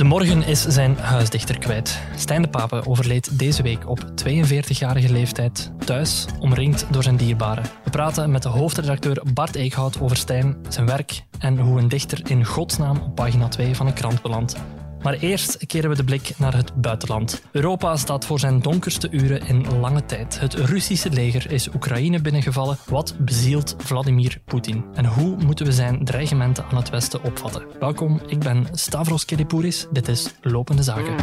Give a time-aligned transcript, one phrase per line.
[0.00, 2.00] De morgen is zijn huisdichter kwijt.
[2.16, 7.64] Stijn de Pape overleed deze week op 42-jarige leeftijd, thuis, omringd door zijn dierbaren.
[7.84, 12.30] We praten met de hoofdredacteur Bart Eekhout over Stijn, zijn werk en hoe een dichter
[12.30, 14.56] in godsnaam op pagina 2 van een krant belandt.
[15.02, 17.42] Maar eerst keren we de blik naar het buitenland.
[17.52, 20.40] Europa staat voor zijn donkerste uren in lange tijd.
[20.40, 22.78] Het Russische leger is Oekraïne binnengevallen.
[22.86, 24.84] Wat bezielt Vladimir Poetin?
[24.94, 27.62] En hoe moeten we zijn dreigementen aan het Westen opvatten?
[27.78, 29.86] Welkom, ik ben Stavros Kelipouris.
[29.92, 31.14] Dit is Lopende Zaken.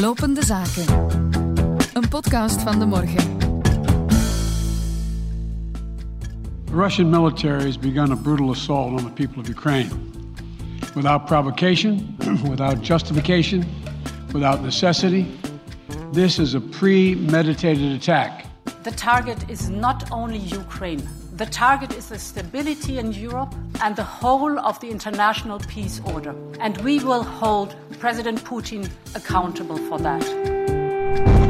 [0.00, 0.84] Lopende Zaken.
[1.92, 3.36] Een podcast van de morgen.
[6.64, 10.07] The Russian military has begun a brutal assault on the people of Ukraine.
[10.94, 12.16] Without provocation,
[12.48, 13.66] without justification,
[14.32, 15.26] without necessity,
[16.12, 18.46] this is a premeditated attack.
[18.82, 21.06] The target is not only Ukraine.
[21.36, 26.34] The target is the stability in Europe and the whole of the international peace order.
[26.58, 31.47] And we will hold President Putin accountable for that.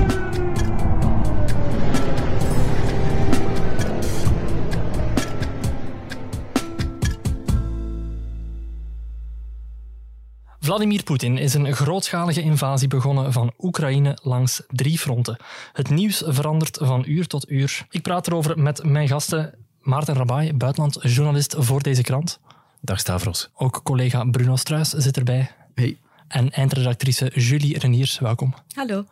[10.69, 15.37] Vladimir Poetin is een grootschalige invasie begonnen van Oekraïne langs drie fronten.
[15.73, 17.87] Het nieuws verandert van uur tot uur.
[17.91, 22.41] Ik praat erover met mijn gasten Maarten Rabai, buitenlandjournalist voor deze krant.
[22.81, 23.51] Dag Stavros.
[23.55, 25.51] Ook collega Bruno Struis zit erbij.
[25.75, 25.99] Hey.
[26.29, 28.55] En eindredactrice Julie Reniers, welkom.
[28.75, 29.05] Hallo.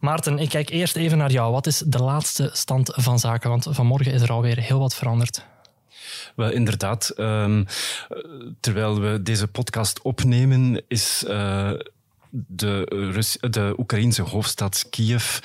[0.00, 1.52] Maarten, ik kijk eerst even naar jou.
[1.52, 3.50] Wat is de laatste stand van zaken?
[3.50, 5.44] Want vanmorgen is er alweer heel wat veranderd.
[6.36, 7.08] Wel, inderdaad.
[7.08, 7.64] ehm,
[8.60, 11.72] terwijl we deze podcast opnemen, is eh,
[12.30, 15.38] de, de Oekraïnse hoofdstad Kiev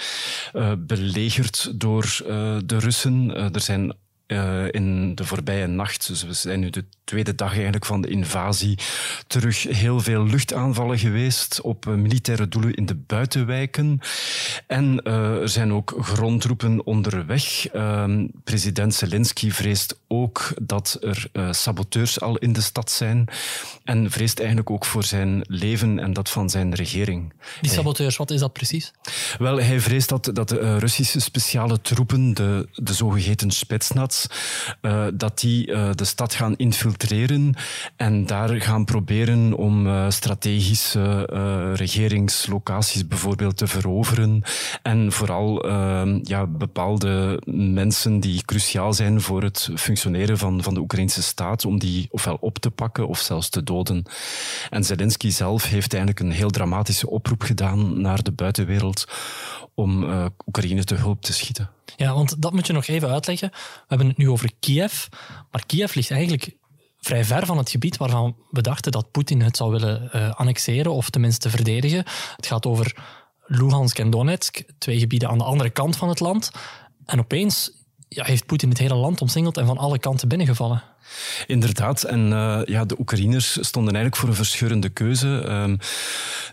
[0.53, 3.35] eh, belegerd door eh, de Russen.
[3.53, 3.93] Er zijn
[4.27, 8.07] eh, in de voorbije nacht, dus we zijn nu de tweede dag eigenlijk van de
[8.07, 8.77] invasie,
[9.27, 13.99] terug heel veel luchtaanvallen geweest op eh, militaire doelen in de buitenwijken.
[14.65, 17.67] En eh, er zijn ook grondtroepen onderweg.
[17.67, 23.27] Ehm, president Zelensky vreest ook dat er saboteurs al in de stad zijn.
[23.83, 27.33] En vreest eigenlijk ook voor zijn leven en dat van zijn regering.
[27.61, 28.91] Die saboteurs, wat is dat precies?
[29.37, 34.16] Wel, hij vreest dat, dat de Russische speciale troepen, de, de zogeheten Spetsnaz,
[34.81, 37.53] eh, dat die eh, de stad gaan infiltreren
[37.95, 41.25] en daar gaan proberen om eh, strategische
[41.75, 44.43] regeringslocaties bijvoorbeeld te veroveren
[44.81, 50.79] en vooral eh, ja, bepaalde mensen die cruciaal zijn voor het functioneren van, van de
[50.79, 54.03] Oekraïnse staat, om die ofwel op te pakken of zelfs te doden.
[54.69, 59.07] En Zelensky zelf heeft eigenlijk een heel dramatische oproep gedaan naar de buitenwereld
[59.73, 60.05] om
[60.47, 61.76] Oekraïne te hulp te schieten.
[61.95, 63.49] Ja, want dat moet je nog even uitleggen.
[63.51, 65.05] We hebben het nu over Kiev,
[65.51, 66.57] maar Kiev ligt eigenlijk
[66.99, 70.91] vrij ver van het gebied waarvan we dachten dat Poetin het zou willen eh, annexeren
[70.91, 72.03] of tenminste verdedigen.
[72.35, 72.95] Het gaat over
[73.45, 76.51] Luhansk en Donetsk, twee gebieden aan de andere kant van het land.
[77.05, 77.71] En opeens
[78.09, 80.83] ja, heeft Poetin het hele land omsingeld en van alle kanten binnengevallen.
[81.45, 85.43] Inderdaad, en eh, ja, de Oekraïners stonden eigenlijk voor een verscheurende keuze.
[85.47, 85.75] Ehm,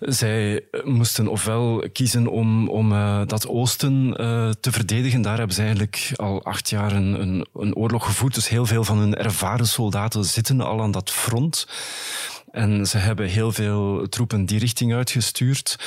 [0.00, 5.22] zij moesten ofwel kiezen om, om eh, dat oosten eh, te verdedigen.
[5.22, 8.34] Daar hebben ze eigenlijk al acht jaar een, een oorlog gevoerd.
[8.34, 11.66] Dus heel veel van hun ervaren soldaten zitten al aan dat front.
[12.54, 15.78] En ze hebben heel veel troepen die richting uitgestuurd.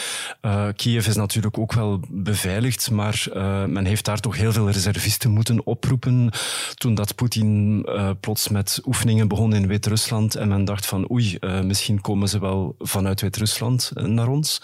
[0.41, 4.69] Uh, Kiev is natuurlijk ook wel beveiligd, maar uh, men heeft daar toch heel veel
[4.69, 6.31] reservisten moeten oproepen
[6.73, 11.37] toen dat Poetin uh, plots met oefeningen begon in Wit-Rusland en men dacht van oei,
[11.63, 14.61] misschien komen ze wel vanuit Wit-Rusland naar ons.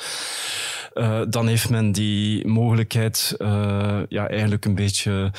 [1.29, 3.35] dan heeft men die mogelijkheid
[4.09, 5.31] ja, eigenlijk een beetje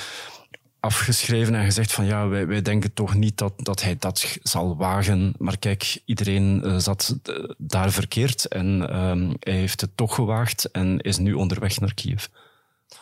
[0.84, 4.77] afgeschreven en gezegd van ja, wij, wij denken toch niet dat, dat hij dat zal
[4.77, 5.34] wagen.
[5.39, 10.71] Maar kijk, iedereen uh, zat uh, daar verkeerd en uh, hij heeft het toch gewaagd
[10.71, 12.27] en is nu onderweg naar Kiev.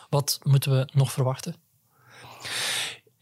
[0.09, 1.55] Wat moeten we nog verwachten?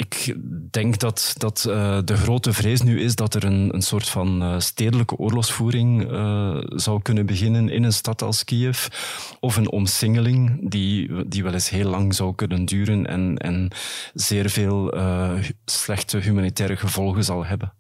[0.02, 0.36] Ik
[0.72, 4.44] denk dat, dat uh, de grote vrees nu is dat er een, een soort van
[4.44, 8.88] uh, stedelijke oorlogsvoering uh, zou kunnen beginnen in een stad als Kiev.
[9.40, 13.72] Of een omsingeling die, die wel eens heel lang zou kunnen duren en, en
[14.14, 14.94] zeer veel
[15.66, 17.74] slechte humanitaire gevolgen zal hebben.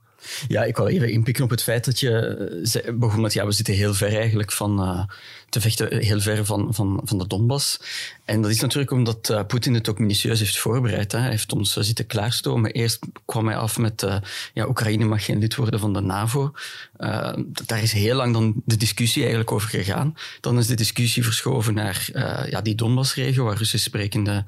[0.48, 3.74] Ja, ik wil even inpikken op het feit dat je begon met, ja, we zitten
[3.74, 5.08] heel ver eigenlijk van
[5.52, 7.80] te vechten, heel ver van, van, van de Donbass.
[8.26, 11.12] En dat is natuurlijk omdat uh, Poetin het ook minutieus heeft voorbereid.
[11.12, 11.20] Hè.
[11.20, 12.72] Hij heeft ons uh, zitten klaarstomen.
[12.72, 14.06] Eerst kwam hij af met,
[14.54, 16.52] ja, Oekraïne mag geen lid worden van de NAVO.
[17.66, 20.16] Daar is heel lang dan de discussie eigenlijk over gegaan.
[20.40, 22.10] Dan is de discussie verschoven naar
[22.50, 24.46] ja, die Donbassregio, waar Russisch sprekende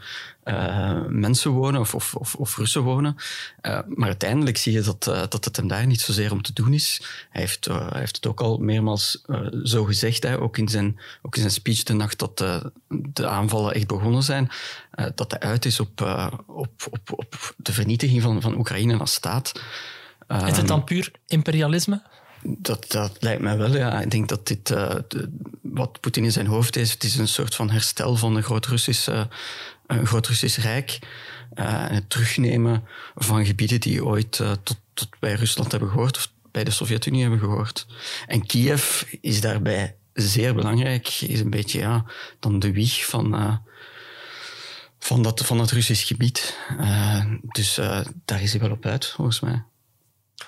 [1.10, 3.16] mensen wonen of, of, of, Russen wonen.
[3.88, 7.02] Maar uiteindelijk zie je dat, dat het hem daar niet zozeer om te doen is.
[7.30, 9.24] Hij heeft, hij heeft het ook al meermaals
[9.64, 12.56] zo gezegd, hè, ook, in zijn, ook in zijn speech de nacht dat uh,
[12.88, 14.50] de aanvallen echt begonnen zijn,
[15.16, 16.02] dat hij uit is op,
[16.48, 19.52] op, op, op de vernietiging van, van Oekraïne als staat.
[20.28, 22.02] is het dan ehm, puur imperialisme?
[22.42, 24.02] Dat, dat lijkt mij wel, ja.
[24.02, 25.30] Ik denk dat dit, de,
[25.62, 28.66] wat Poetin in zijn hoofd heeft, het is een soort van herstel van een groot
[28.66, 29.08] Russisch,
[29.88, 31.00] een groot Russisch Rijk.
[31.56, 32.84] Uh, het terugnemen
[33.16, 37.40] van gebieden die ooit tot, tot bij Rusland hebben gehoord of bij de Sovjet-Unie hebben
[37.40, 37.86] gehoord.
[38.28, 42.06] En Kiev is daarbij zeer belangrijk, is een beetje ja,
[42.40, 43.56] dan de wieg van, uh,
[45.00, 46.58] van, dat, van het Russisch gebied.
[47.42, 47.76] dus
[48.26, 49.64] daar is hij wel op uit, volgens mij.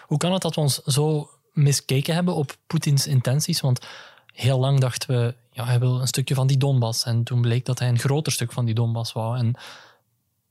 [0.01, 3.62] Hoe kan het dat we ons zo miskeken hebben op Poetins intenties?
[3.62, 3.85] Want
[4.33, 7.03] heel lang dachten we, ja, hij wil een stukje van die Donbass.
[7.03, 9.38] En toen bleek dat hij een groter stuk van die Donbass wou.
[9.38, 9.56] En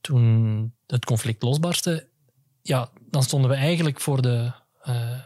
[0.01, 2.07] toen het conflict losbarstte,
[2.63, 4.53] ja, dan stonden we eigenlijk voor, de,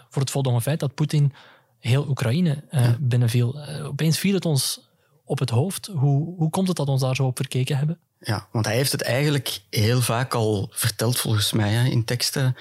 [0.08, 1.32] voor het voldongen feit dat Poetin
[1.80, 3.58] heel Oekraïne uh, binnenviel.
[3.58, 4.88] Uh, opeens viel het ons
[5.24, 5.86] op het hoofd.
[5.86, 7.98] Hoe, hoe komt het dat we ons daar zo op verkeken hebben?
[8.20, 12.56] Ja, want hij heeft het eigenlijk heel vaak al verteld, volgens mij, hè, in teksten.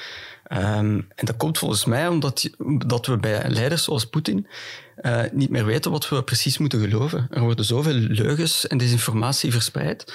[0.52, 4.48] Um, en dat komt volgens mij omdat dat we bij leiders zoals Poetin
[5.02, 7.28] uh, niet meer weten wat we precies moeten geloven.
[7.30, 10.14] Er worden zoveel leugens en desinformatie verspreid.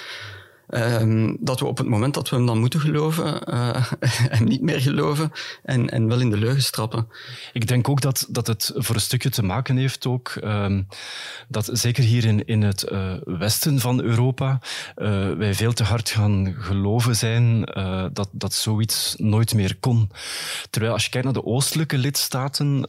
[0.75, 3.85] Um, dat we op het moment dat we hem dan moeten geloven, uh,
[4.39, 5.31] niet meer geloven
[5.63, 7.07] en, en wel in de leugen strappen.
[7.53, 10.87] Ik denk ook dat, dat het voor een stukje te maken heeft ook, um,
[11.47, 14.59] dat zeker hier in, in het uh, westen van Europa,
[14.97, 17.61] uh, wij veel te hard gaan geloven zijn
[18.13, 20.09] dat, dat zoiets nooit meer kon.
[20.69, 22.83] Terwijl als je kijkt naar de oostelijke lidstaten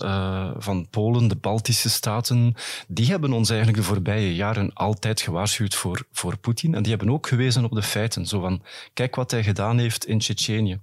[0.58, 2.54] van Polen, de Baltische staten,
[2.88, 6.74] die hebben ons eigenlijk de voorbije jaren altijd gewaarschuwd voor, voor Poetin.
[6.74, 8.26] En die hebben ook gewezen op de feiten.
[8.26, 8.62] Zo van,
[8.92, 10.80] kijk wat hij gedaan heeft in Tsjetsjenië.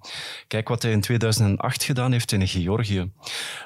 [0.48, 3.12] Kijk wat hij in 2008 gedaan heeft in Georgië.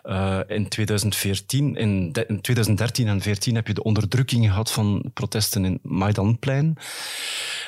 [0.04, 5.66] Uh, in, 2014, in, in 2013 en 2014 heb je de onderdrukking gehad van protesten
[5.66, 6.78] in Maidanplein.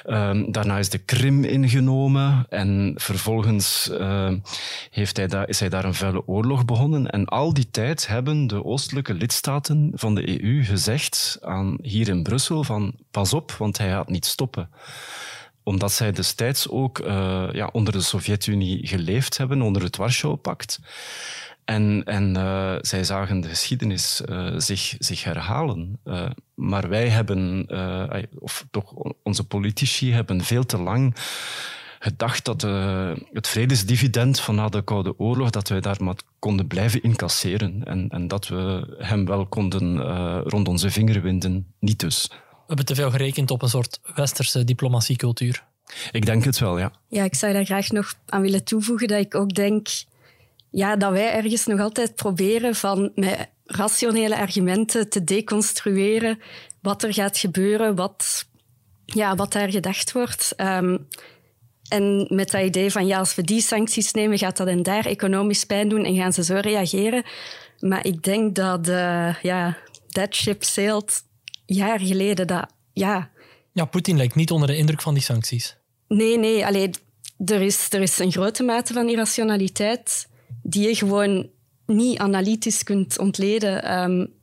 [0.06, 4.34] Uh, daarna is de Krim ingenomen en vervolgens uh,
[4.92, 7.10] heeft hij daar, is hij daar een vuile oorlog begonnen.
[7.10, 12.24] En al die tijd hebben de oostelijke lidstaten van de EU gezegd aan hier in
[12.24, 14.70] Brussel van pas op, want hij gaat niet stoppen
[15.68, 20.80] omdat zij destijds ook uh, ja, onder de Sovjet-Unie geleefd hebben, onder het Warschau-pact.
[21.66, 26.00] En, en uh, zij zagen de geschiedenis uh, zich, zich herhalen.
[26.56, 27.68] maar wij hebben,
[28.40, 28.94] of toch
[29.24, 31.16] onze politici hebben veel te lang
[32.00, 32.62] gedacht dat
[33.32, 37.82] het vredesdividend van na de Koude Oorlog, dat wij daar maar konden blijven incasseren.
[37.84, 40.02] En, en dat we hem wel konden
[40.42, 41.74] rond onze vinger winden.
[41.80, 42.30] Niet dus.
[42.68, 45.64] We hebben te veel gerekend op een soort westerse diplomatiecultuur.
[46.12, 46.92] Ik denk het wel, ja.
[47.08, 49.88] Ja, ik zou daar graag nog aan willen toevoegen dat ik ook denk
[50.70, 56.40] ja, dat wij ergens nog altijd proberen van met rationele argumenten te deconstrueren
[56.82, 58.46] wat er gaat gebeuren, wat,
[59.06, 60.54] ja, wat daar gedacht wordt.
[60.58, 61.08] Um,
[61.88, 65.06] en met dat idee van ja, als we die sancties nemen, gaat dat en daar
[65.06, 67.24] economisch pijn doen en gaan ze zo reageren.
[67.80, 69.78] Maar ik denk dat uh, ja,
[70.08, 71.24] that ship sailed
[71.76, 72.48] jaar geleden.
[72.48, 73.30] Dat, ja.
[73.72, 75.78] ja, Poetin lijkt niet onder de indruk van die sancties.
[76.08, 76.66] Nee, nee.
[76.66, 76.94] Alleen,
[77.46, 80.28] er, is, er is een grote mate van irrationaliteit
[80.62, 81.50] die je gewoon
[81.86, 84.00] niet analytisch kunt ontleden.
[84.00, 84.36] Um,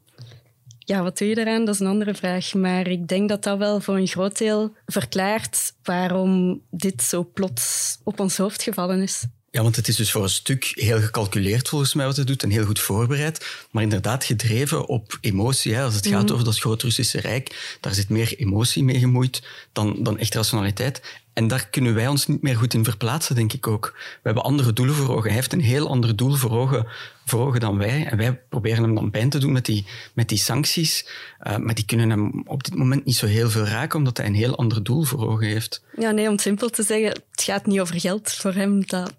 [0.79, 1.65] ja, wat doe je eraan?
[1.65, 2.55] Dat is een andere vraag.
[2.55, 7.99] Maar ik denk dat dat wel voor een groot deel verklaart waarom dit zo plots
[8.05, 9.27] op ons hoofd gevallen is.
[9.55, 12.43] Ja, want het is dus voor een stuk heel gecalculeerd volgens mij wat het doet
[12.43, 15.75] en heel goed voorbereid, maar inderdaad gedreven op emotie.
[15.75, 15.83] Hè.
[15.83, 16.33] Als het gaat mhm.
[16.33, 19.43] over dat groot-Russische Rijk, daar zit meer emotie mee gemoeid
[19.73, 21.21] dan, dan echt rationaliteit.
[21.33, 23.93] En daar kunnen wij ons niet meer goed in verplaatsen, denk ik ook.
[23.95, 25.25] We hebben andere doelen voor ogen.
[25.25, 26.87] Hij heeft een heel ander doel voor ogen,
[27.25, 28.07] voor ogen dan wij.
[28.07, 31.09] En wij proberen hem dan pijn te doen met die, met die sancties.
[31.47, 34.27] Uh, maar die kunnen hem op dit moment niet zo heel veel raken, omdat hij
[34.27, 35.83] een heel ander doel voor ogen heeft.
[35.99, 38.87] Ja, nee, om simpel te zeggen, het gaat niet over geld voor hem.
[38.87, 39.13] Dat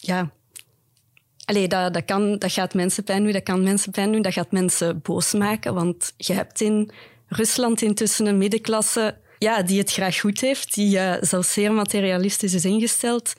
[0.00, 0.30] ja,
[1.50, 4.32] Allee, dat, dat, kan, dat gaat mensen pijn doen, dat kan mensen pijn doen, dat
[4.32, 5.74] gaat mensen boos maken.
[5.74, 6.90] Want je hebt in
[7.26, 12.54] Rusland intussen een middenklasse ja, die het graag goed heeft, die uh, zelfs zeer materialistisch
[12.54, 13.32] is ingesteld.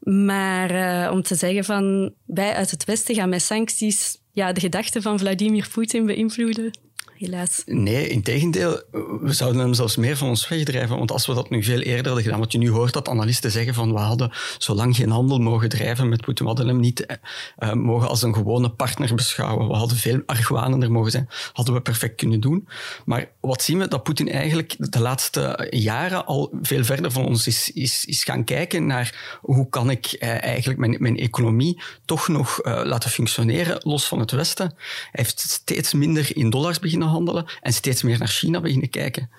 [0.00, 4.60] Maar uh, om te zeggen van wij uit het Westen gaan met sancties ja, de
[4.60, 6.78] gedachten van Vladimir Poetin beïnvloeden.
[7.18, 7.62] Helaas.
[7.66, 8.82] Nee, in tegendeel,
[9.20, 10.96] we zouden hem zelfs meer van ons wegdrijven.
[10.96, 13.50] Want als we dat nu veel eerder hadden gedaan, wat je nu hoort dat analisten
[13.50, 16.80] zeggen van we hadden zo lang geen handel mogen drijven met Poetin, we hadden hem
[16.80, 17.16] niet
[17.58, 21.80] uh, mogen als een gewone partner beschouwen, we hadden veel argwanender mogen zijn, hadden we
[21.80, 22.68] perfect kunnen doen.
[23.04, 23.88] Maar wat zien we?
[23.88, 28.44] Dat Poetin eigenlijk de laatste jaren al veel verder van ons is, is, is gaan
[28.44, 34.08] kijken naar hoe kan ik uh, eigenlijk mijn, mijn economie toch nog laten functioneren, los
[34.08, 34.66] van het Westen.
[34.66, 39.30] Hij heeft steeds minder in dollars beginnen handelen en steeds meer naar China beginnen kijken.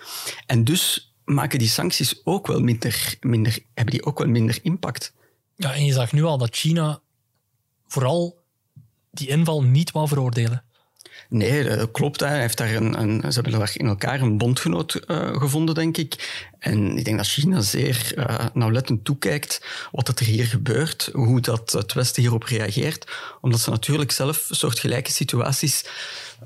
[0.45, 5.13] En dus maken die sancties ook wel minder, minder, hebben die ook wel minder impact.
[5.55, 7.01] Ja, en je zag nu al dat China
[7.87, 8.37] vooral
[9.11, 10.63] die inval niet wou veroordelen.
[11.29, 12.19] Nee, dat klopt.
[12.19, 15.97] Hij heeft daar een, een, ze hebben daar in elkaar een bondgenoot uh, gevonden, denk
[15.97, 16.45] ik.
[16.59, 21.71] En ik denk dat China zeer uh, nauwlettend toekijkt wat er hier gebeurt, hoe dat
[21.71, 23.11] het Westen hierop reageert.
[23.41, 25.85] Omdat ze natuurlijk zelf soortgelijke situaties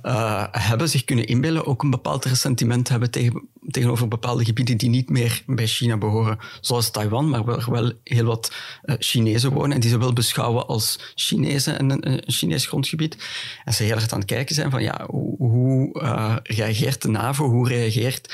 [0.04, 4.90] uh, hebben zich kunnen inbeelden, ook een bepaald ressentiment hebben tegen, tegenover bepaalde gebieden die
[4.90, 8.54] niet meer bij China behoren, zoals Taiwan, maar waar wel heel wat
[8.84, 13.18] uh, Chinezen wonen en die ze wel beschouwen als Chinezen en een, een Chinees grondgebied.
[13.64, 16.00] En ze heel erg aan het kijken zijn van ja, hoe, hoe
[16.44, 18.34] reageert de NAVO, hoe reageert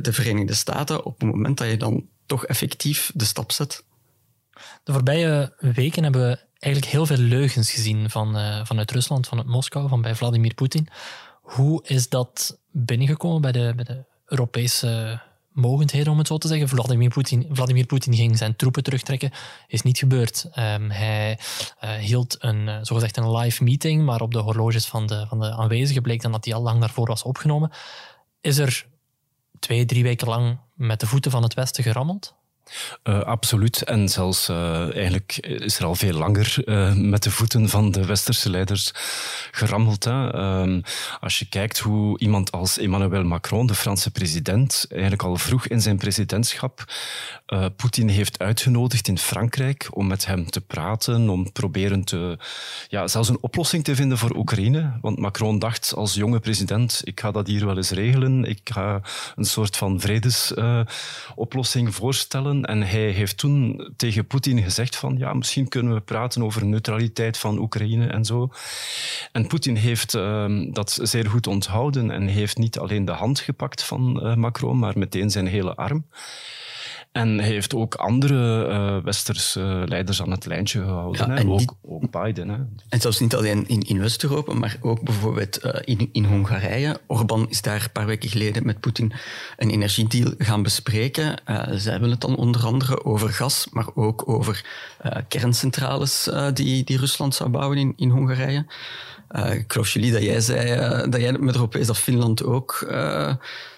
[0.00, 3.84] de Verenigde Staten op het moment dat je dan toch effectief de stap zet.
[4.84, 9.46] De voorbije weken hebben we eigenlijk heel veel leugens gezien van, uh, vanuit Rusland, vanuit
[9.46, 10.88] Moskou, van bij Vladimir Poetin.
[11.42, 15.20] Hoe is dat binnengekomen bij de, bij de Europese
[15.52, 16.68] mogendheden, om het zo te zeggen?
[16.68, 19.30] Vladimir Poetin, Vladimir Poetin ging zijn troepen terugtrekken.
[19.66, 20.44] Is niet gebeurd.
[20.44, 21.38] Um, hij
[21.84, 25.40] uh, hield een, uh, zogezegd een live meeting, maar op de horloges van de, van
[25.40, 27.70] de aanwezigen bleek dan dat die al lang daarvoor was opgenomen.
[28.40, 28.86] Is er
[29.58, 32.34] twee, drie weken lang met de voeten van het Westen gerammeld?
[33.04, 33.82] Uh, absoluut.
[33.82, 38.06] En zelfs uh, eigenlijk is er al veel langer uh, met de voeten van de
[38.06, 38.90] westerse leiders
[39.50, 40.04] gerammeld.
[40.04, 40.34] Hè.
[40.60, 40.82] Um,
[41.20, 45.80] als je kijkt hoe iemand als Emmanuel Macron, de Franse president, eigenlijk al vroeg in
[45.80, 46.84] zijn presidentschap
[47.76, 52.38] Poetin heeft uitgenodigd in Frankrijk om met hem te praten, om proberen te,
[52.88, 54.98] ja, zelfs een oplossing te vinden voor Oekraïne.
[55.00, 59.02] Want Macron dacht als jonge president, ik ga dat hier wel eens regelen, ik ga
[59.36, 62.55] een soort van vredesoplossing voorstellen.
[62.64, 67.38] En hij heeft toen tegen Poetin gezegd van ja, misschien kunnen we praten over neutraliteit
[67.38, 68.50] van Oekraïne en zo.
[69.32, 73.82] En Poetin heeft uh, dat zeer goed onthouden en heeft niet alleen de hand gepakt
[73.82, 76.04] van uh, Macron, maar meteen zijn hele arm.
[77.16, 81.28] En hij heeft ook andere uh, westerse leiders aan het lijntje gehouden.
[81.28, 82.48] Ja, en ook, ook, Biden.
[82.48, 82.56] Hè.
[82.88, 87.00] En zelfs niet alleen in, in West-Europa, maar ook bijvoorbeeld uh, in, in Hongarije.
[87.06, 89.12] Orbán is daar een paar weken geleden met Poetin
[89.56, 91.34] een energiedeal gaan bespreken.
[91.50, 94.64] Uh, zij willen het dan onder andere over gas, maar ook over
[95.28, 98.66] kerncentrales die, die Rusland zou bouwen in, in Hongarije.
[99.30, 102.86] Ik geloof, Julie, dat jij zei dat jij met Europees dat Finland ook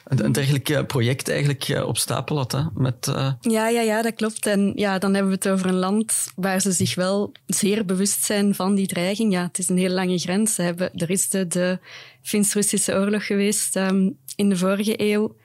[0.09, 2.53] een dergelijk project eigenlijk eh, op stapel had.
[2.53, 3.33] Hè, met, uh...
[3.41, 4.47] ja, ja, ja, dat klopt.
[4.47, 8.25] En ja, dan hebben we het over een land waar ze zich wel zeer bewust
[8.25, 9.33] zijn van die dreiging.
[9.33, 10.55] Ja, het is een heel lange grens.
[10.55, 11.79] Ze hebben, er is de, de
[12.23, 15.37] Fins-Russische oorlog geweest um, in de vorige eeuw.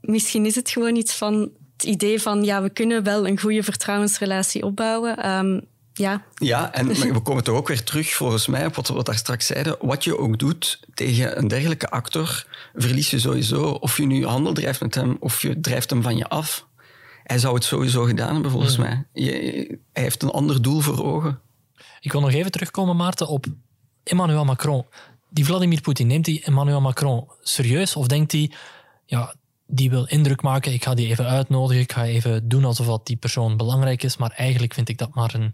[0.00, 3.62] Misschien is het gewoon iets van het idee van ja, we kunnen wel een goede
[3.62, 5.30] vertrouwensrelatie opbouwen.
[5.30, 5.60] Um,
[6.00, 6.24] ja.
[6.34, 9.46] Ja, en we komen toch ook weer terug, volgens mij, op wat we daar straks
[9.46, 9.76] zeiden.
[9.80, 13.62] Wat je ook doet tegen een dergelijke actor, verlies je sowieso.
[13.62, 16.66] Of je nu handel drijft met hem, of je drijft hem van je af.
[17.22, 18.82] Hij zou het sowieso gedaan hebben, volgens mm.
[18.82, 19.06] mij.
[19.12, 19.32] Je,
[19.92, 21.40] hij heeft een ander doel voor ogen.
[22.00, 23.46] Ik wil nog even terugkomen, Maarten, op
[24.02, 24.86] Emmanuel Macron.
[25.30, 27.96] Die Vladimir Poetin, neemt hij Emmanuel Macron serieus?
[27.96, 28.50] Of denkt hij,
[29.06, 29.34] ja,
[29.70, 33.06] die wil indruk maken, ik ga die even uitnodigen, ik ga even doen alsof dat
[33.06, 35.52] die persoon belangrijk is, maar eigenlijk vind ik dat maar een,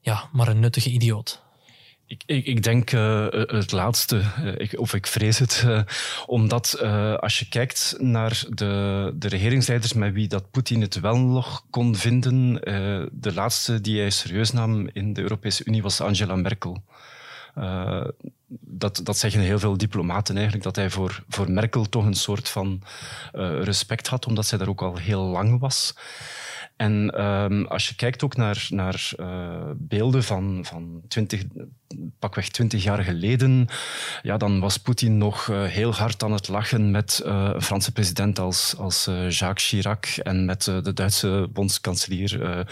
[0.00, 1.44] ja, maar een nuttige idioot.
[2.08, 4.22] Ik, ik, ik denk uh, het laatste,
[4.56, 5.80] ik, of ik vrees het, uh,
[6.26, 6.80] omdat
[7.20, 11.96] als je kijkt naar de, de regeringsleiders met wie dat Poetin het wel nog kon
[11.96, 12.54] vinden,
[13.12, 16.82] de laatste die hij serieus nam in de Europese Unie was Angela Merkel.
[17.58, 18.04] Uh,
[18.60, 22.48] dat, dat zeggen heel veel diplomaten eigenlijk, dat hij voor, voor Merkel toch een soort
[22.48, 22.82] van
[23.34, 25.94] uh, respect had, omdat zij daar ook al heel lang was.
[26.76, 31.42] En um, als je kijkt ook naar, naar uh, beelden van, van 20,
[32.18, 33.68] pakweg twintig jaar geleden,
[34.22, 37.92] ja, dan was Poetin nog uh, heel hard aan het lachen met uh, een Franse
[37.92, 42.64] president als, als Jacques Chirac en met de Duitse bondskanselier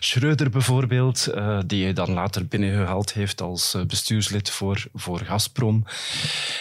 [0.00, 1.34] Schröder bijvoorbeeld,
[1.66, 5.84] die hij dan later binnengehaald heeft als bestuurslid voor, voor Gazprom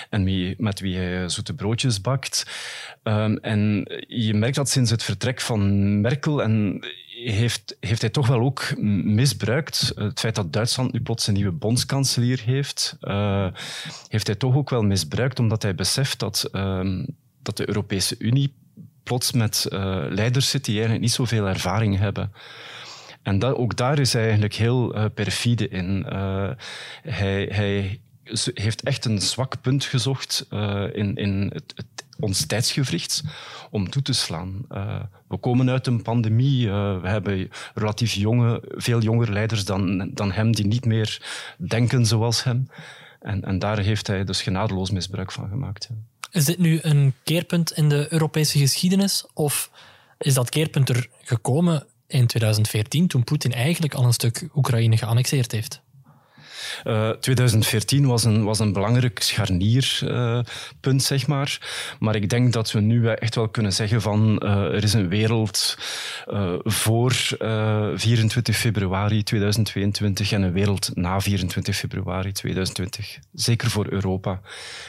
[0.10, 2.46] en met wie hij zoete broodjes bakt.
[3.04, 6.84] Um, en je merkt dat sinds het vertrek van Merkel en
[7.24, 9.91] heeft, heeft hij toch wel ook misbruikt.
[9.95, 13.48] Het feit dat Duitsland nu plots een nieuwe bondskanselier heeft, uh,
[14.07, 17.03] heeft hij toch ook wel misbruikt, omdat hij beseft dat, uh,
[17.41, 18.53] dat de Europese Unie
[19.03, 22.31] plots met uh, leiders zit die eigenlijk niet zoveel ervaring hebben.
[23.22, 26.05] En dat, ook daar is hij eigenlijk heel perfide in.
[27.01, 28.00] Hij, hij
[28.53, 30.48] heeft echt een zwak punt gezocht
[30.93, 33.24] in, in het, het, ons tijdsgevricht
[33.72, 34.65] om toe te slaan.
[34.72, 36.67] Uh, we komen uit een pandemie.
[36.67, 41.22] Uh, we hebben relatief jonge, veel jongere leiders dan, dan hem die niet meer
[41.57, 42.69] denken zoals hem.
[43.19, 45.89] En, en daar heeft hij dus genadeloos misbruik van gemaakt.
[46.31, 49.25] Is dit nu een keerpunt in de Europese geschiedenis?
[49.34, 49.72] Of
[50.17, 55.51] is dat keerpunt er gekomen in 2014, toen Poetin eigenlijk al een stuk Oekraïne geannexeerd
[55.51, 55.81] heeft?
[56.84, 61.60] Uh, 2014 was een, was een belangrijk scharnierpunt, uh, zeg maar.
[62.00, 65.10] Maar ik denk dat we nu echt wel kunnen zeggen van uh, er is een
[65.10, 65.77] wereld
[66.63, 67.13] voor
[67.95, 73.19] 24 februari 2022 en een wereld na 24 februari 2020.
[73.34, 74.41] Zeker voor Europa.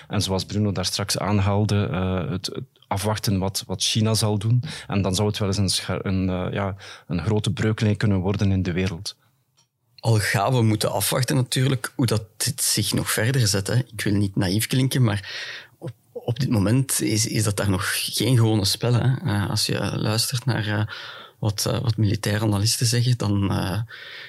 [0.09, 1.77] En zoals Bruno daar straks aanhaalde,
[2.31, 4.63] het, het afwachten wat, wat China zal doen.
[4.87, 6.75] En dan zou het wel eens een, een, ja,
[7.07, 9.17] een grote breukeling kunnen worden in de wereld.
[10.01, 13.67] Al gaan we moeten afwachten natuurlijk hoe dat dit zich nog verder zet.
[13.67, 13.75] Hè.
[13.75, 15.37] Ik wil niet naïef klinken, maar
[15.79, 18.95] op, op dit moment is, is dat daar nog geen gewone spel.
[18.95, 19.47] Hè.
[19.47, 20.83] als je luistert naar uh,
[21.39, 23.53] wat, uh, wat militaire analisten zeggen, dan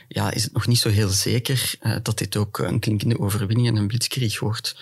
[0.07, 3.75] ja, is het nog niet zo heel zeker dat dit ook een klinkende overwinning en
[3.75, 4.75] een blitzkrieg wordt.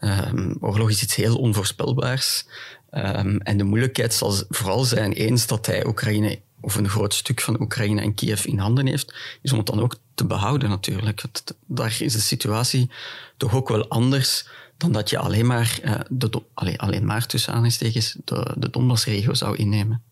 [0.00, 2.44] Um, oorlog is iets heel onvoorspelbaars.
[2.90, 7.40] Um, en de moeilijkheid zal vooral zijn eens dat hij Oekraïne of een groot stuk
[7.40, 11.22] van Oekraïne en Kiev in handen heeft, is om het dan ook te behouden natuurlijk.
[11.66, 12.90] Daar is de situatie
[13.36, 17.48] toch ook wel anders dan dat je alleen maar, uh, de, alleen, alleen maar tussen
[17.48, 20.02] aanhalingstekens de, de Donbassregio zou innemen.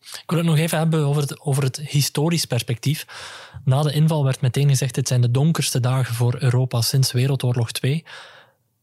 [0.00, 3.06] Ik wil het nog even hebben over het, over het historisch perspectief.
[3.64, 7.72] Na de inval werd meteen gezegd, dit zijn de donkerste dagen voor Europa sinds Wereldoorlog
[7.72, 8.04] 2.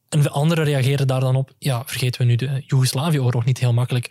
[0.10, 4.10] En anderen reageren daar dan op, ja, vergeten we nu de Joegoslavië-oorlog niet heel makkelijk.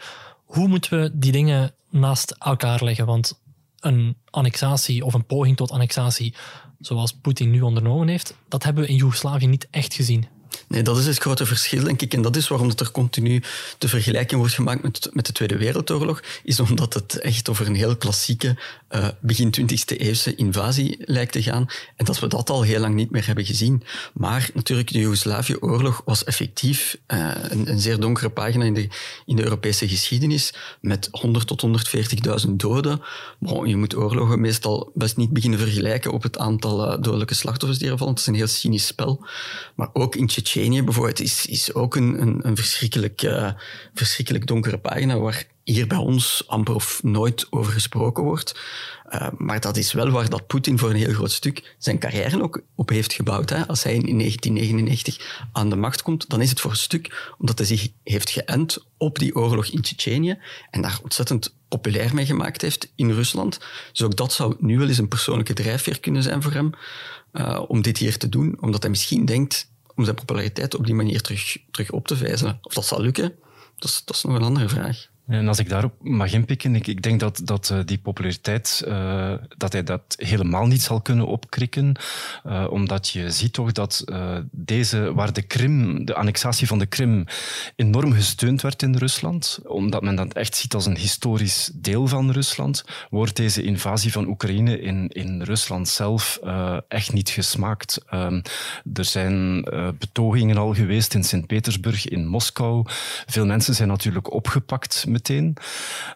[0.53, 3.07] Hoe moeten we die dingen naast elkaar leggen?
[3.07, 3.41] Want
[3.81, 6.35] een annexatie of een poging tot annexatie,
[6.81, 10.27] zoals Poetin nu ondernomen heeft, dat hebben we in Joegoslavië niet echt gezien.
[10.73, 12.15] Nee, dat is het grote verschil, denk ik.
[12.15, 13.43] En dat is waarom dat er continu
[13.79, 17.75] de vergelijking wordt gemaakt met, met de Tweede Wereldoorlog, is omdat het echt over een
[17.75, 18.57] heel klassieke
[18.91, 21.67] uh, begin 20e eeuwse invasie lijkt te gaan.
[21.97, 23.83] En dat we dat al heel lang niet meer hebben gezien.
[24.13, 28.89] Maar natuurlijk, de Joegoslavië-oorlog was effectief uh, een, een, zeer donkere pagina in de,
[29.27, 31.65] in de Europese geschiedenis, met 100 tot
[32.47, 33.03] 140.000 doden.
[33.65, 37.91] Je moet oorlogen meestal best niet beginnen vergelijken op het aantal uh, dodelijke slachtoffers die
[37.91, 38.13] er vallen.
[38.13, 39.27] Het is een heel cynisch spel.
[39.75, 43.53] Maar ook in Tsjetsjenië bijvoorbeeld is, is ook een, een, een verschrikkelijk, uh,
[43.95, 48.61] verschrikkelijk donkere pagina waar hier bij ons amper of nooit over gesproken wordt.
[49.11, 52.43] Uh, maar dat is wel waar dat Poetin voor een heel groot stuk zijn carrière
[52.43, 53.51] ook op heeft gebouwd.
[53.51, 53.67] Hè.
[53.67, 57.59] Als hij in 1999 aan de macht komt, dan is het voor een stuk omdat
[57.59, 60.39] hij zich heeft geënt op die oorlog in Tsjetsjenië
[60.71, 63.59] en daar ontzettend populair mee gemaakt heeft in Rusland.
[63.91, 66.71] Dus ook dat zou nu wel eens een persoonlijke drijfveer kunnen zijn voor hem
[67.33, 70.95] uh, om dit hier te doen, omdat hij misschien denkt om zijn populariteit op die
[70.95, 72.59] manier terug, terug op te vijzelen.
[72.63, 73.35] Of dat zal lukken,
[73.79, 75.09] dat dat is nog een andere vraag.
[75.33, 79.33] En als ik daarop mag inpikken, ik, ik denk dat, dat uh, die populariteit, uh,
[79.57, 81.97] dat hij dat helemaal niet zal kunnen opkrikken.
[82.47, 84.05] Uh, omdat je ziet toch dat
[84.51, 87.25] deze, waar de Krim, de annexatie van de Krim
[87.77, 92.31] enorm gesteund werd in Rusland, omdat men dat echt ziet als een historisch deel van
[92.31, 96.41] Rusland, wordt deze invasie van Oekraïne in, in Rusland zelf
[96.89, 98.05] echt niet gesmaakt.
[98.15, 98.43] Um,
[98.95, 99.65] er zijn
[99.99, 102.85] betogingen al geweest in Sint-Petersburg, in Moskou.
[103.27, 105.05] Veel mensen zijn natuurlijk opgepakt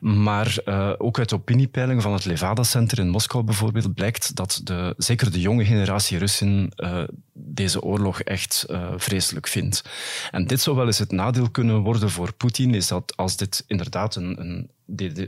[0.01, 4.95] Maar uh, ook uit opiniepeilingen van het Levada Center in Moskou bijvoorbeeld blijkt dat de,
[4.97, 9.85] zeker de jonge generatie Russen uh, deze oorlog echt uh, vreselijk vindt.
[10.31, 13.65] En dit zou wel eens het nadeel kunnen worden voor Poetin, is dat als dit
[13.67, 14.71] inderdaad een, een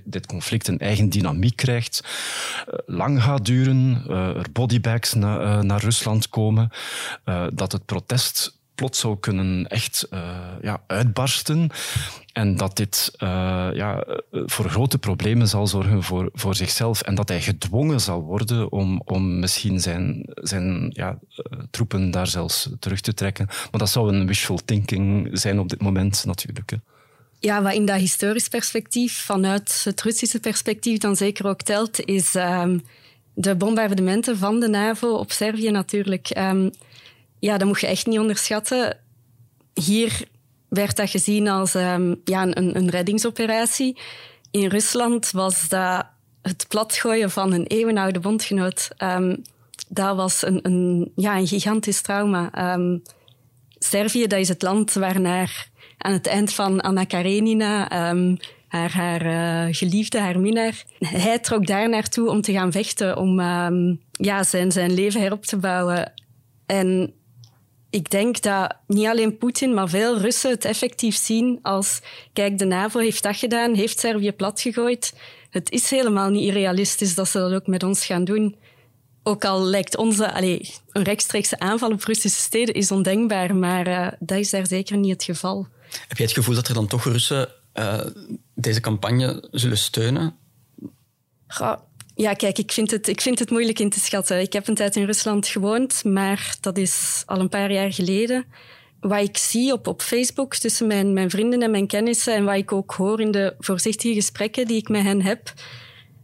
[0.04, 2.04] dit, conflict een eigen dynamiek krijgt,
[2.86, 6.70] lang gaat duren, er bodybags na, naar Rusland komen,
[7.52, 10.20] dat het protest plots zou kunnen echt uh,
[10.62, 11.70] ja, uitbarsten.
[12.32, 13.28] En dat dit uh,
[13.72, 17.02] ja, voor grote problemen zal zorgen voor, voor zichzelf.
[17.02, 21.18] En dat hij gedwongen zal worden om, om misschien zijn, zijn ja,
[21.50, 23.46] uh, troepen daar zelfs terug te trekken.
[23.46, 26.70] Maar dat zou een wishful thinking zijn op dit moment natuurlijk.
[26.70, 26.76] Hè.
[27.40, 32.34] Ja, wat in dat historisch perspectief, vanuit het Russische perspectief dan zeker ook telt, is
[32.34, 32.82] um,
[33.34, 36.36] de bombardementen van de NAVO op Servië natuurlijk.
[36.38, 36.70] Um,
[37.38, 38.96] ja, dat moet je echt niet onderschatten.
[39.74, 40.28] Hier
[40.68, 43.98] werd dat gezien als um, ja, een, een reddingsoperatie.
[44.50, 46.06] In Rusland was dat
[46.42, 49.42] het platgooien van een eeuwenoude bondgenoot, um,
[49.88, 52.74] dat was een, een, ja, een gigantisch trauma.
[52.74, 53.02] Um,
[53.78, 57.88] Servië, dat is het land waarnaar aan het eind van Anna Karenina,
[58.68, 63.40] haar, haar uh, geliefde, haar minnaar, hij trok daar naartoe om te gaan vechten, om
[64.12, 66.12] ja, zijn, zijn leven herop te bouwen.
[66.66, 67.12] En
[67.90, 72.00] ik denk dat niet alleen Poetin, maar veel Russen het effectief zien als,
[72.32, 75.14] kijk, de NAVO heeft dat gedaan, heeft Servië platgegooid.
[75.50, 78.56] Het is helemaal niet irrealistisch dat ze dat ook met ons gaan doen.
[79.22, 84.08] Ook al lijkt onze, allez, een rechtstreekse aanval op Russische steden is ondenkbaar, maar uh,
[84.18, 85.66] dat is daar zeker niet het geval.
[86.08, 88.00] Heb jij het gevoel dat er dan toch Russen uh,
[88.54, 90.36] deze campagne zullen steunen?
[92.18, 94.40] Ja, kijk, ik vind, het, ik vind het moeilijk in te schatten.
[94.40, 98.44] Ik heb een tijd in Rusland gewoond, maar dat is al een paar jaar geleden.
[99.00, 102.54] Wat ik zie op, op Facebook tussen mijn, mijn vrienden en mijn kennissen en wat
[102.54, 105.52] ik ook hoor in de voorzichtige gesprekken die ik met hen heb,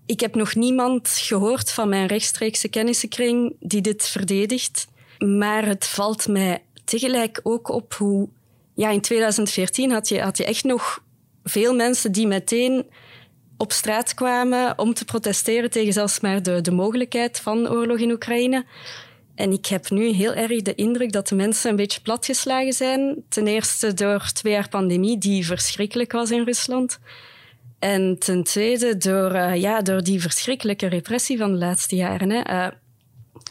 [0.06, 4.86] ik heb nog niemand gehoord van mijn rechtstreekse kennissenkring die dit verdedigt.
[5.18, 8.28] Maar het valt mij tegelijk ook op hoe...
[8.74, 11.02] Ja, in 2014 had je, had je echt nog
[11.44, 12.84] veel mensen die meteen
[13.56, 18.10] op straat kwamen om te protesteren tegen zelfs maar de, de mogelijkheid van oorlog in
[18.10, 18.64] Oekraïne.
[19.34, 23.24] En ik heb nu heel erg de indruk dat de mensen een beetje platgeslagen zijn.
[23.28, 26.98] Ten eerste door twee jaar pandemie, die verschrikkelijk was in Rusland.
[27.78, 32.30] En ten tweede door, uh, ja, door die verschrikkelijke repressie van de laatste jaren.
[32.30, 32.50] Hè.
[32.52, 32.72] Uh,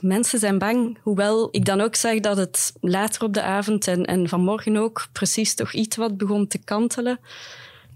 [0.01, 4.05] mensen zijn bang, hoewel ik dan ook zag dat het later op de avond en,
[4.05, 7.19] en vanmorgen ook precies toch iets wat begon te kantelen.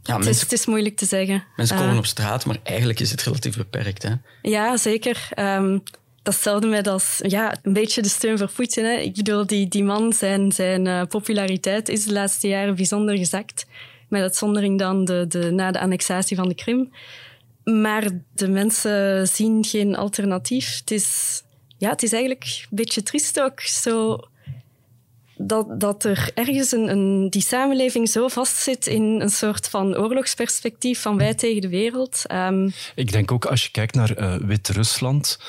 [0.08, 1.44] Ja, het, is, het, is, moeilijk te zeggen.
[1.56, 4.04] Mensen komen uh, op straat, maar eigenlijk is het relatief beperkt.
[4.04, 4.14] Hè?
[4.42, 5.30] Ja, zeker.
[5.36, 5.84] Um,
[6.28, 8.86] dat stelde mij als ja, een beetje de steun voor Poetin.
[8.86, 8.94] Hè.
[8.94, 13.66] Ik bedoel, die, die man, zijn, zijn uh, populariteit is de laatste jaren bijzonder gezakt.
[14.10, 16.92] Met uitzondering dan de, de, na de annexatie van de Krim.
[17.64, 20.78] Maar de mensen zien geen alternatief.
[20.80, 21.42] Het is,
[21.78, 23.62] ja, het is eigenlijk een beetje triest ook.
[23.62, 24.20] Zo
[25.38, 31.02] dat, dat er ergens een, een, die samenleving zo vastzit in een soort van oorlogsperspectief
[31.02, 32.24] van wij tegen de wereld.
[32.32, 35.40] Um, Ik denk ook als je kijkt naar uh, Wit-Rusland,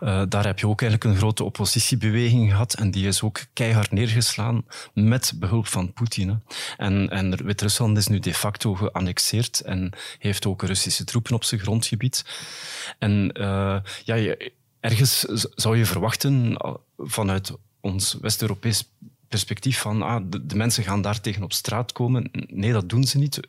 [0.00, 3.92] uh, daar heb je ook eigenlijk een grote oppositiebeweging gehad en die is ook keihard
[3.92, 6.42] neergeslaan met behulp van Poetin.
[6.76, 11.60] En, en Wit-Rusland is nu de facto geannexeerd en heeft ook Russische troepen op zijn
[11.60, 12.24] grondgebied.
[12.98, 14.36] En uh, ja,
[14.80, 15.20] ergens
[15.54, 16.56] zou je verwachten
[16.96, 18.90] vanuit ons West-Europees
[19.28, 22.30] perspectief van ah, de, de, mensen gaan daar tegen op straat komen.
[22.46, 23.40] Nee, dat doen ze niet.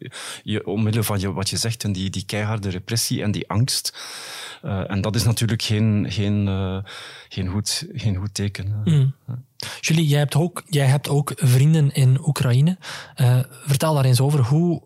[0.44, 3.98] Je, omwille van je, wat je zegt en die, die keiharde repressie en die angst.
[4.64, 6.78] Uh, en dat is natuurlijk geen, geen, uh,
[7.30, 8.82] geen, goed, geen goed teken.
[8.84, 9.16] Mm.
[9.80, 12.78] Julie, jij hebt, ook, jij hebt ook vrienden in Oekraïne.
[13.18, 14.40] Uh, vertel daar eens over.
[14.40, 14.84] Hoe,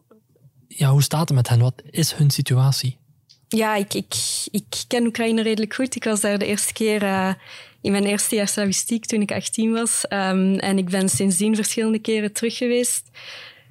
[0.67, 1.59] ja, hoe staat het met hen?
[1.59, 2.97] Wat is hun situatie?
[3.47, 4.15] Ja, ik, ik,
[4.51, 5.95] ik ken Oekraïne redelijk goed.
[5.95, 7.03] Ik was daar de eerste keer
[7.81, 10.05] in mijn eerste jaar slavistiek toen ik 18 was.
[10.09, 13.09] Um, en ik ben sindsdien verschillende keren terug geweest.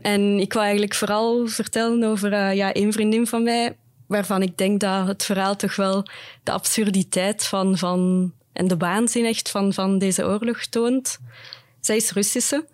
[0.01, 4.59] En ik wil eigenlijk vooral vertellen over uh, ja, een vriendin van mij, waarvan ik
[4.59, 6.07] denk dat het verhaal toch wel
[6.43, 11.19] de absurditeit van, van en de waanzin echt van, van deze oorlog toont.
[11.81, 12.67] Zij is Russische.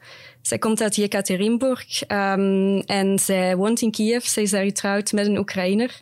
[0.42, 4.24] Zij komt uit Yekaterinburg um, en zij woont in Kiev.
[4.24, 6.00] Zij is daar getrouwd met een Oekraïner.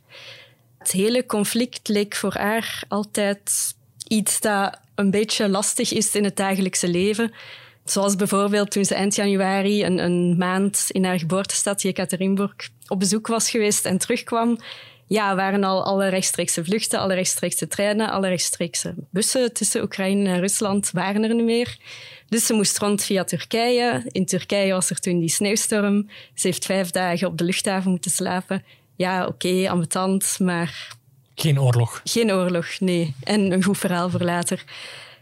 [0.78, 3.74] Het hele conflict leek voor haar altijd
[4.08, 7.32] iets dat een beetje lastig is in het dagelijkse leven.
[7.84, 12.54] Zoals bijvoorbeeld toen ze eind januari een, een maand in haar geboortestad Jekaterinburg
[12.88, 14.58] op bezoek was geweest en terugkwam.
[15.06, 20.40] Ja, waren al alle rechtstreekse vluchten, alle rechtstreekse treinen, alle rechtstreekse bussen tussen Oekraïne en
[20.40, 21.76] Rusland waren er niet meer.
[22.28, 24.04] Dus ze moest rond via Turkije.
[24.08, 26.08] In Turkije was er toen die sneeuwstorm.
[26.34, 28.64] Ze heeft vijf dagen op de luchthaven moeten slapen.
[28.96, 30.96] Ja, oké, okay, maar
[31.42, 32.00] geen oorlog.
[32.04, 33.14] Geen oorlog, nee.
[33.22, 34.64] En een goed verhaal voor later.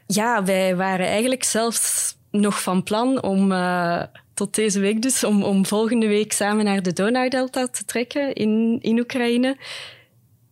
[0.06, 4.02] Ja, wij waren eigenlijk zelfs nog van plan om uh,
[4.34, 8.78] tot deze week dus, om, om volgende week samen naar de Donaudelta te trekken in,
[8.80, 9.56] in Oekraïne.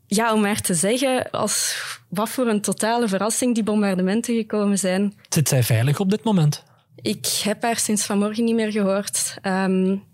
[0.06, 5.14] Ja, om maar te zeggen, als wat voor een totale verrassing die bombardementen gekomen zijn.
[5.28, 6.64] Zit zij veilig op dit moment?
[7.02, 9.34] Ik heb haar sinds vanmorgen niet meer gehoord.
[9.42, 10.04] Um,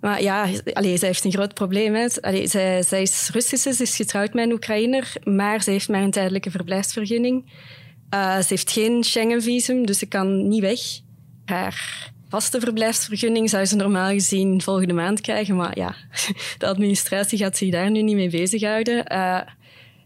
[0.00, 1.94] maar ja, allee, zij heeft een groot probleem.
[1.94, 2.06] Hè.
[2.20, 6.02] Allee, zij, zij is Russische, ze is getrouwd met een Oekraïner, maar ze heeft maar
[6.02, 7.52] een tijdelijke verblijfsvergunning.
[8.14, 10.80] Uh, ze heeft geen Schengen-visum, dus ze kan niet weg.
[11.44, 15.94] Haar vaste verblijfsvergunning zou ze normaal gezien volgende maand krijgen, maar ja,
[16.58, 19.12] de administratie gaat zich daar nu niet mee bezighouden.
[19.12, 19.40] Uh,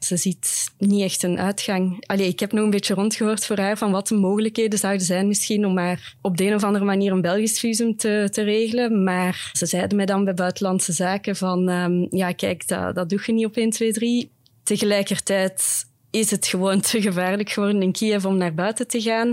[0.04, 2.04] ze ziet niet echt een uitgang.
[2.06, 5.26] Allee, ik heb nog een beetje rondgehoord voor haar van wat de mogelijkheden zouden zijn
[5.26, 9.04] misschien om maar op de een of andere manier een Belgisch visum te, te regelen.
[9.04, 13.22] Maar ze zeiden mij dan bij Buitenlandse Zaken van, um, ja kijk, dat, dat doe
[13.26, 14.30] je niet op 1, 2, 3.
[14.62, 19.28] tegelijkertijd is het gewoon te gevaarlijk geworden in Kiev om naar buiten te gaan.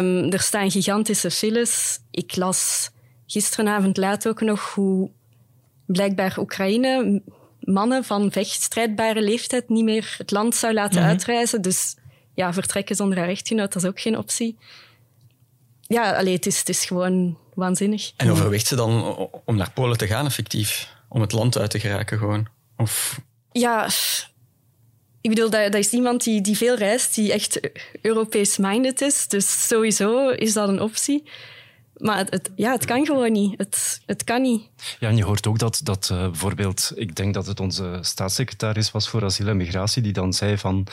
[0.00, 1.98] Um, er staan gigantische files.
[2.10, 2.90] Ik las
[3.26, 5.10] gisteravond laat ook nog hoe
[5.86, 7.22] blijkbaar Oekraïne
[7.64, 11.08] mannen van vechtstrijdbare leeftijd niet meer het land zou laten mhm.
[11.08, 11.62] uitreizen.
[11.62, 11.96] Dus
[12.34, 14.56] ja, vertrekken zonder haar echtgenoot, dat is ook geen optie.
[15.80, 18.12] Ja, alleen het, is, het is gewoon waanzinnig.
[18.16, 20.92] En overweegt ze dan om naar Polen te gaan, effectief?
[21.08, 22.46] Om het land uit te geraken gewoon?
[22.76, 23.20] Of...
[23.52, 23.88] Ja,
[25.20, 27.60] ik bedoel, dat, dat is iemand die, die veel reist, die echt
[28.00, 29.28] Europees-minded is.
[29.28, 31.22] Dus sowieso is dat een optie.
[31.96, 33.54] Maar het, ja, het kan gewoon niet.
[33.56, 34.62] Het, het kan niet.
[34.98, 38.90] Ja, en je hoort ook dat, dat uh, bijvoorbeeld, ik denk dat het onze staatssecretaris
[38.90, 40.84] was voor asiel en migratie, die dan zei van,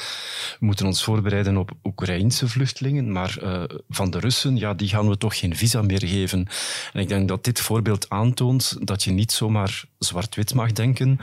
[0.60, 5.10] we moeten ons voorbereiden op Oekraïnse vluchtelingen, maar uh, van de Russen, ja, die gaan
[5.10, 6.48] we toch geen visa meer geven.
[6.94, 11.20] En ik denk dat dit voorbeeld aantoont dat je niet zomaar zwart-wit mag denken.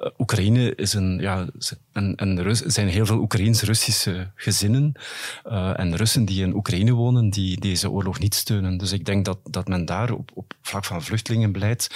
[0.00, 1.46] Uh, Oekraïne is een, ja,
[1.92, 4.92] en, en er zijn heel veel Oekraïens-Russische gezinnen
[5.76, 8.76] en Russen die in Oekraïne wonen, die deze oorlog niet steunen.
[8.76, 11.88] Dus ik denk dat, dat men daar op, op vlak van vluchtelingenbeleid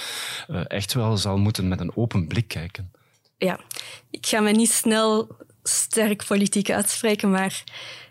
[0.67, 2.91] echt wel zal moeten met een open blik kijken.
[3.37, 3.59] Ja,
[4.09, 5.27] ik ga me niet snel
[5.63, 7.63] sterk politiek uitspreken, maar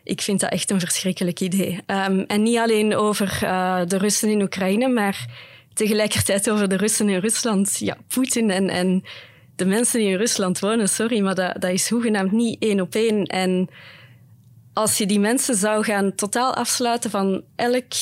[0.05, 1.81] ik vind dat echt een verschrikkelijk idee.
[1.87, 5.27] Um, en niet alleen over uh, de Russen in Oekraïne, maar
[5.73, 7.79] tegelijkertijd over de Russen in Rusland.
[7.79, 9.05] Ja, Poetin en, en
[9.57, 12.95] de mensen die in Rusland wonen, sorry, maar dat, dat is hoegenaamd niet één op
[12.95, 13.25] één.
[13.25, 13.69] En
[14.73, 17.93] als je die mensen zou gaan totaal afsluiten van elk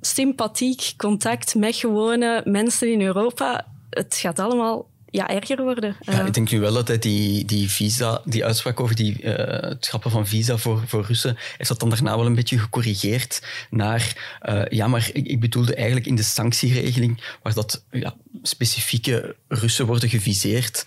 [0.00, 3.66] sympathiek contact met gewone mensen in Europa.
[3.90, 5.96] Het gaat allemaal ja, erger worden.
[6.00, 9.32] Ja, ik denk nu wel dat hij die, die visa, die uitspraak over die, uh,
[9.68, 13.42] het schrappen van visa voor, voor Russen, is dat dan daarna wel een beetje gecorrigeerd
[13.70, 14.16] naar,
[14.48, 19.86] uh, ja, maar ik, ik, bedoelde eigenlijk in de sanctieregeling, waar dat ja, specifieke Russen
[19.86, 20.86] worden geviseerd,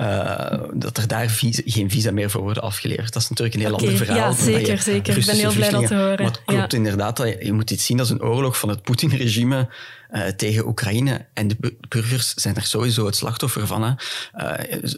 [0.00, 3.12] uh, dat er daar visa, geen visa meer voor worden afgeleverd.
[3.12, 4.30] Dat is natuurlijk een heel okay, ander verhaal.
[4.30, 5.16] Ja, zeker, zeker.
[5.16, 6.16] Ik ben heel blij dat te horen.
[6.16, 6.78] Maar het klopt ja.
[6.78, 7.16] inderdaad.
[7.16, 9.68] Dat je, je moet dit zien als een oorlog van het Poetin-regime
[10.12, 11.26] uh, tegen Oekraïne.
[11.34, 13.82] En de burgers zijn er sowieso het slachtoffer van.
[13.84, 14.52] Uh,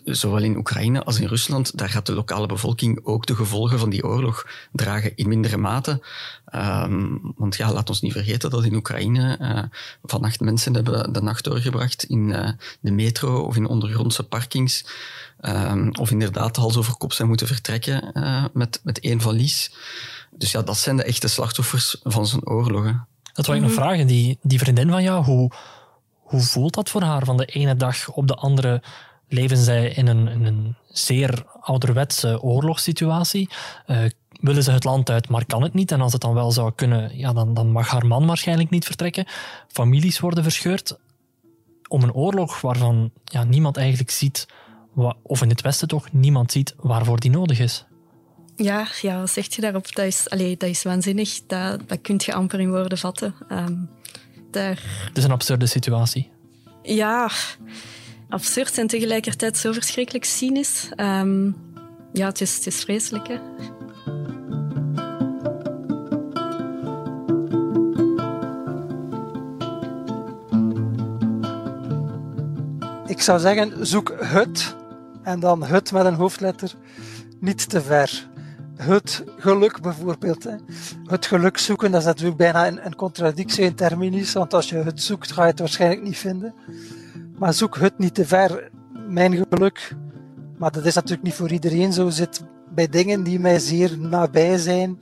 [0.05, 1.79] zowel in Oekraïne als in Rusland.
[1.79, 6.03] Daar gaat de lokale bevolking ook de gevolgen van die oorlog dragen in mindere mate.
[6.55, 9.62] Um, want ja, laat ons niet vergeten dat in Oekraïne uh,
[10.03, 14.85] vannacht mensen hebben de nacht doorgebracht in de metro of in ondergrondse parkings.
[15.40, 18.12] Um, of inderdaad hals over kop zijn moeten vertrekken
[18.53, 19.72] met, met één valies.
[20.31, 23.07] Dus ja, dat zijn de echte slachtoffers van zo'n oorlogen.
[23.33, 23.81] Dat wil ik nog mhm.
[23.81, 24.07] vragen.
[24.07, 25.51] Die, die vriendin van jou, hoe,
[26.14, 27.25] hoe voelt dat voor haar?
[27.25, 28.83] Van de ene dag op de andere
[29.29, 33.49] leven zij in een, in een zeer ouderwetse oorlogssituatie.
[33.87, 34.05] Uh,
[34.40, 35.92] willen ze het land uit, maar kan het niet.
[35.92, 38.85] En als het dan wel zou kunnen, ja, dan, dan mag haar man waarschijnlijk niet
[38.85, 39.27] vertrekken.
[39.68, 40.99] Families worden verscheurd.
[41.88, 44.49] Om een oorlog waarvan ja, niemand eigenlijk ziet,
[45.23, 47.85] of in het Westen toch, niemand ziet waarvoor die nodig is.
[48.56, 49.94] Ja, ja wat zeg je daarop?
[49.94, 51.40] Dat is, allee, dat is waanzinnig.
[51.46, 53.34] Dat, dat kun je amper in woorden vatten.
[53.50, 53.90] Um,
[54.50, 54.82] daar...
[55.08, 56.30] Het is een absurde situatie.
[56.82, 57.30] Ja,
[58.28, 60.88] absurd en tegelijkertijd zo verschrikkelijk cynisch.
[60.96, 61.56] Um,
[62.12, 63.28] ja, het is, het is vreselijk.
[63.28, 63.38] Hè?
[73.06, 74.76] Ik zou zeggen, zoek het
[75.22, 76.74] en dan het met een hoofdletter
[77.40, 78.30] niet te ver
[78.76, 80.44] het geluk bijvoorbeeld.
[80.44, 80.54] Hè.
[81.06, 85.02] Het geluk zoeken, dat is natuurlijk bijna een, contradictie in terminis, want als je het
[85.02, 86.54] zoekt, ga je het waarschijnlijk niet vinden.
[87.38, 88.70] Maar zoek het niet te ver.
[89.08, 89.96] Mijn geluk,
[90.58, 94.58] maar dat is natuurlijk niet voor iedereen zo, zit bij dingen die mij zeer nabij
[94.58, 95.00] zijn,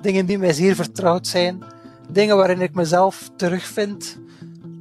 [0.00, 1.62] dingen die mij zeer vertrouwd zijn,
[2.10, 4.18] dingen waarin ik mezelf terugvind,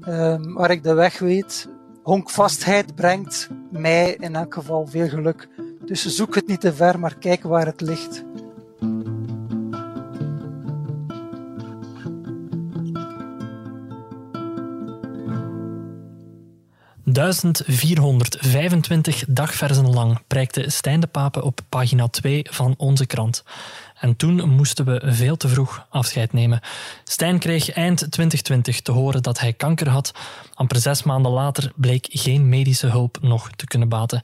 [0.07, 1.67] um, waar ik de weg weet.
[2.03, 5.47] Honkvastheid brengt mij in elk geval veel geluk.
[5.85, 8.23] Dus zoek het niet te ver, maar kijk waar het ligt.
[17.05, 17.19] ...1425
[19.27, 23.43] dagversen lang prijkte Stijn de Pape op pagina 2 van onze krant.
[23.99, 26.59] En toen moesten we veel te vroeg afscheid nemen.
[27.03, 30.11] Stijn kreeg eind 2020 te horen dat hij kanker had.
[30.53, 34.23] Amper zes maanden later bleek geen medische hulp nog te kunnen baten.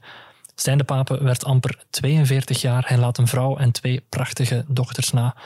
[0.62, 2.84] Stijn de Pape werd amper 42 jaar.
[2.86, 5.36] Hij laat een vrouw en twee prachtige dochters na.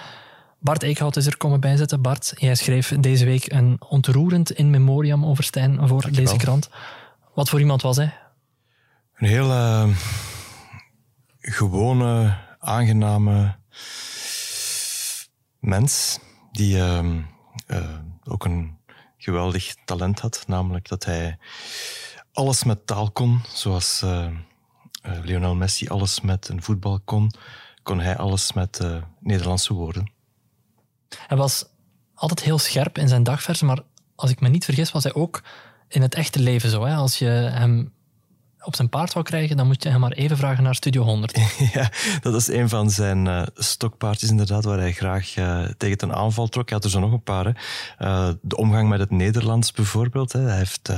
[0.59, 2.03] Bart Eekhout is er komen bijzetten.
[2.03, 6.69] Bart, jij schreef deze week een ontroerend in memoriam over Stijn voor deze krant.
[7.35, 8.19] Wat voor iemand was hij?
[9.15, 9.89] Een heel uh,
[11.41, 13.57] gewone, aangename
[15.59, 16.19] mens
[16.53, 17.05] die uh,
[17.67, 18.79] uh, ook een
[19.17, 20.45] geweldig talent had.
[20.47, 21.39] Namelijk dat hij
[22.33, 24.05] alles met taal kon, zoals
[25.23, 27.33] Lionel Messi alles met een voetbal kon,
[27.83, 28.81] kon hij alles met
[29.21, 30.13] Nederlandse woorden.
[31.27, 31.65] Hij was
[32.15, 33.83] altijd heel scherp in zijn dagversen, maar
[34.15, 35.43] als ik me niet vergis, was hij ook
[35.89, 36.85] in het echte leven zo.
[36.85, 36.95] Hè?
[36.95, 37.93] Als je hem
[38.67, 41.39] op zijn paard wou krijgen, dan moet je hem maar even vragen naar Studio 100.
[41.73, 46.15] ja, dat is een van zijn uh, stokpaardjes inderdaad, waar hij graag uh, tegen ten
[46.15, 46.69] aanval trok.
[46.69, 47.45] Hij had er zo nog een paar.
[47.45, 47.51] Hè.
[48.07, 50.33] Uh, de omgang met het Nederlands bijvoorbeeld.
[50.33, 50.41] Hè.
[50.41, 50.93] Hij heeft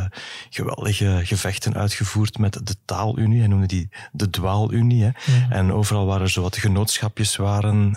[0.51, 3.39] geweldige gevechten uitgevoerd met de taalunie.
[3.39, 5.03] Hij noemde die de dwaalunie.
[5.03, 5.11] Hè.
[5.11, 5.53] Mm.
[5.53, 7.97] En overal waar er zo wat genootschapjes waren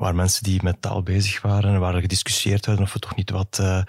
[0.00, 3.16] waar mensen die met taal bezig waren en waar er gediscussieerd werden of we toch
[3.16, 3.82] niet wat uh,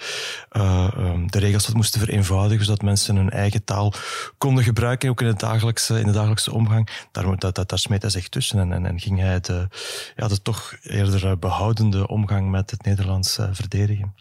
[0.51, 3.93] uh, de regels wat moesten vereenvoudigen, zodat mensen hun eigen taal
[4.37, 6.89] konden gebruiken, ook in, het dagelijkse, in de dagelijkse omgang.
[7.11, 9.67] Daar, dat, dat, daar smeet hij zich tussen en, en, en ging hij de,
[10.15, 14.15] ja, de toch eerder behoudende omgang met het Nederlands uh, verdedigen.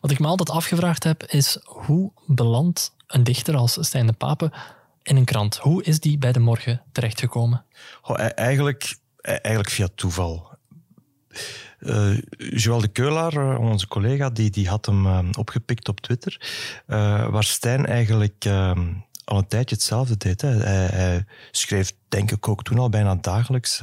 [0.00, 4.52] Wat ik me altijd afgevraagd heb, is hoe belandt een dichter als Stijn de Pape
[5.02, 5.56] in een krant?
[5.56, 7.64] Hoe is die bij de morgen terechtgekomen?
[8.02, 10.55] Oh, eigenlijk, eigenlijk via toeval.
[11.80, 16.40] Uh, Joël de Keulaar, eh, onze collega, die, die had hem uh, opgepikt op Twitter.
[16.86, 18.92] Uh, waar Stijn eigenlijk ehm,
[19.24, 20.40] al een tijdje hetzelfde deed.
[20.40, 20.48] Hè.
[20.48, 23.80] Hij, schreef, denk ik ook toen al bijna dagelijks,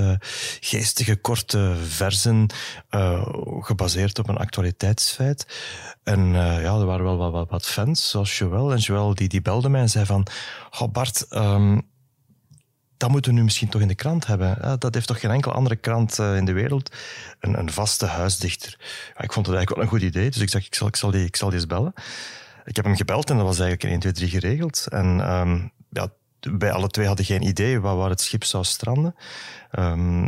[0.60, 2.48] geestige, korte versen,
[3.60, 5.48] gebaseerd op een actualiteitsfeit.
[6.04, 8.72] En ja, er waren wel wat, wat, fans, zoals Joël.
[8.72, 10.28] En Joël die, die belde mij en zei van,
[10.92, 11.26] Bart...
[11.30, 11.92] Um,
[13.04, 14.80] dat moeten we nu misschien toch in de krant hebben.
[14.80, 16.96] Dat heeft toch geen enkele andere krant eh, in de wereld.
[17.40, 18.78] Een, een vaste huisdichter.
[19.14, 20.96] Ja, ik vond het eigenlijk wel een goed idee, dus ik zeg, ik zal, ik
[20.96, 21.94] zal, die, ik zal die eens bellen.
[22.66, 24.88] Ik heb hem gebeld en dat was eigenlijk in 1, 2, 3 geregeld.
[24.88, 26.08] En um, ja,
[26.40, 29.16] wij alle twee hadden geen idee waar, waar het schip zou stranden.
[29.80, 30.26] Um,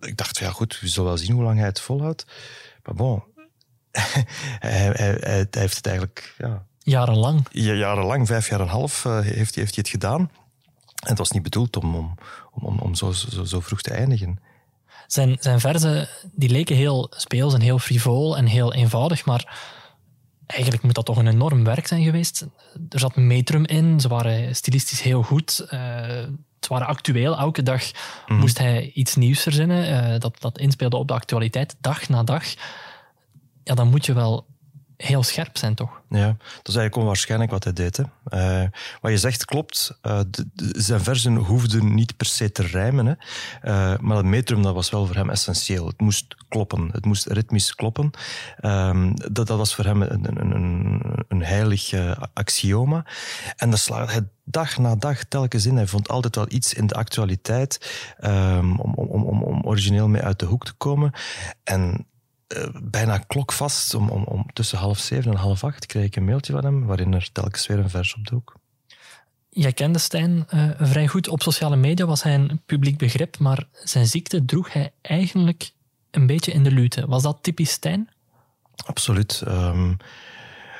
[0.00, 2.26] ik dacht, ja goed, we zullen wel zien hoe lang hij het volhoudt.
[2.82, 3.22] Maar bon,
[3.90, 4.26] hij,
[4.58, 6.34] hij, hij, hij, heeft het eigenlijk...
[6.38, 7.46] Ja, jarenlang?
[7.50, 10.30] Ja, jarenlang, vijf jaar en een half uh, heeft, heeft hij het gedaan.
[10.98, 12.14] En het was niet bedoeld om, om,
[12.52, 14.38] om, om zo, zo, zo vroeg te eindigen.
[15.06, 19.58] Zijn, zijn verzen die leken heel speels en heel frivol en heel eenvoudig, maar
[20.46, 22.46] eigenlijk moet dat toch een enorm werk zijn geweest.
[22.88, 25.66] Er zat metrum in, ze waren stilistisch heel goed.
[25.70, 25.80] Uh,
[26.56, 27.38] het waren actueel.
[27.38, 27.82] Elke dag
[28.26, 28.38] mhm.
[28.38, 32.44] moest hij iets nieuws verzinnen uh, dat, dat inspeelde op de actualiteit, dag na dag.
[33.64, 34.46] Ja, dan moet je wel
[34.98, 36.00] heel scherp zijn, toch?
[36.08, 37.96] Ja, dat is eigenlijk onwaarschijnlijk wat hij deed.
[37.96, 38.04] Hè.
[38.62, 38.68] Uh,
[39.00, 39.98] wat je zegt klopt.
[40.02, 43.06] Uh, de, zijn versen hoefden niet per se te rijmen.
[43.06, 43.12] Hè.
[43.12, 45.86] Uh, maar het metrum dat was wel voor hem essentieel.
[45.86, 46.88] Het moest kloppen.
[46.92, 48.10] Het moest ritmisch kloppen.
[48.60, 51.92] Um, dat, dat was voor hem een, een, een, een heilig
[52.32, 53.04] axioma.
[53.56, 55.76] En dat slaagde hij dag na dag telkens in.
[55.76, 60.22] Hij vond altijd wel iets in de actualiteit um, om, om, om, om origineel mee
[60.22, 61.12] uit de hoek te komen.
[61.64, 62.06] En
[62.56, 63.94] uh, bijna klokvast.
[63.94, 66.86] Om, om, om tussen half zeven en half acht kreeg ik een mailtje van hem
[66.86, 68.56] waarin er telkens weer een vers op dook.
[69.50, 71.28] Jij kende Stijn uh, vrij goed.
[71.28, 75.70] Op sociale media was hij een publiek begrip, maar zijn ziekte droeg hij eigenlijk
[76.10, 77.06] een beetje in de lute.
[77.06, 78.08] Was dat typisch Stijn?
[78.86, 79.42] Absoluut.
[79.48, 79.96] Um,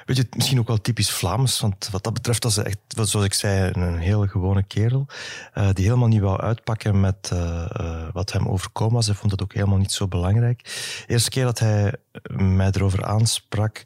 [0.09, 1.61] weet je, misschien ook wel typisch Vlaams.
[1.61, 5.07] Want wat dat betreft was hij echt, zoals ik zei, een heel gewone kerel.
[5.55, 9.07] Uh, die helemaal niet wou uitpakken met uh, uh, wat hem overkomen was.
[9.07, 10.65] Hij vond het ook helemaal niet zo belangrijk.
[10.65, 11.95] De eerste keer dat hij
[12.37, 13.85] mij erover aansprak,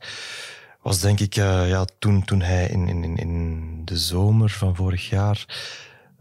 [0.83, 5.47] was denk ik ja, toen, toen hij in, in, in de zomer van vorig jaar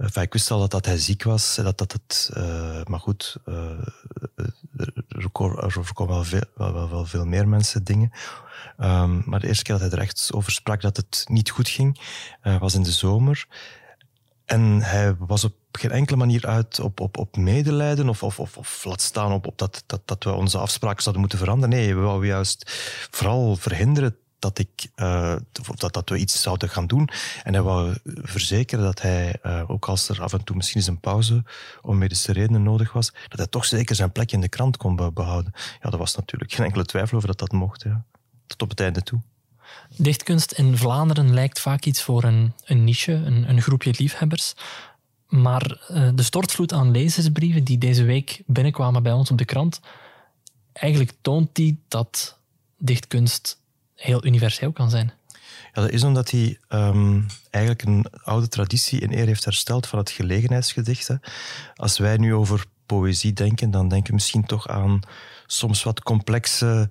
[0.02, 1.56] Enfin, ik wist al dat, dat hij ziek was.
[1.56, 3.72] Dat, dat het, uh, maar goed, uh,
[5.24, 8.12] er, voorkomen wel veel, wel, wel, veel meer mensen dingen.
[8.80, 11.70] Um, maar de eerste keer dat hij er echt over sprak dat het niet goed
[11.70, 12.00] ging,
[12.44, 13.48] uh, was in de zomer.
[14.46, 18.58] En hij was op geen enkele manier uit op, op, op medelijden of, of, of,
[18.58, 21.76] of laat staan op, op dat, dat, dat we onze afspraken zouden moeten veranderen.
[21.76, 22.72] Nee, we wouden juist
[23.12, 25.36] vooral verhinderen dat, ik, uh,
[25.76, 27.10] dat, dat we iets zouden gaan doen.
[27.44, 30.90] En hij wou verzekeren dat hij, uh, ook als er af en toe misschien eens
[30.90, 31.44] een pauze
[31.82, 34.96] om medische redenen nodig was, dat hij toch zeker zijn plek in de krant kon
[35.14, 35.54] behouden.
[35.82, 37.84] Ja, er was natuurlijk geen enkele twijfel over dat dat mocht.
[37.84, 38.04] Ja.
[38.48, 39.20] Tot op het einde toe.
[39.96, 44.54] Dichtkunst in Vlaanderen lijkt vaak iets voor een, een niche, een, een groepje liefhebbers.
[45.28, 49.80] Maar uh, de stortvloed aan lezersbrieven die deze week binnenkwamen bij ons op de krant,
[50.74, 52.38] eigenlijk toont die dat
[52.78, 53.61] dichtkunst
[54.02, 55.12] heel universeel kan zijn.
[55.74, 60.00] Ja, dat is omdat hij um, eigenlijk een oude traditie in eer heeft hersteld van
[60.00, 61.08] het gelegenheidsgedicht.
[61.08, 61.16] Hè.
[61.76, 65.00] Als wij nu over poëzie denken, dan denken we misschien toch aan
[65.46, 66.90] soms wat complexe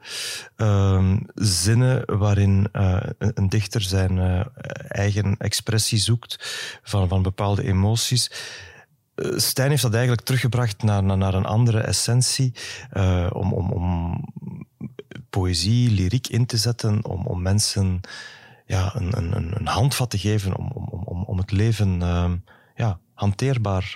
[0.57, 4.41] uh, zinnen waarin uh, een dichter zijn uh,
[4.89, 6.37] eigen expressie zoekt
[6.83, 8.31] van, van bepaalde emoties.
[9.37, 12.53] Stijn heeft dat eigenlijk teruggebracht naar, naar, naar een andere essentie,
[13.33, 14.25] om, om, om
[15.31, 18.01] poëzie, lyriek in te zetten om, om mensen
[18.67, 22.33] ja, een, een, een handvat te geven om, om, om, om het leven uh,
[22.75, 23.95] ja, hanteerbaar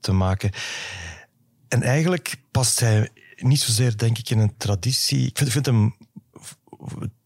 [0.00, 0.50] te maken.
[1.68, 5.26] En eigenlijk past hij niet zozeer, denk ik, in een traditie.
[5.26, 5.96] Ik vind, vind hem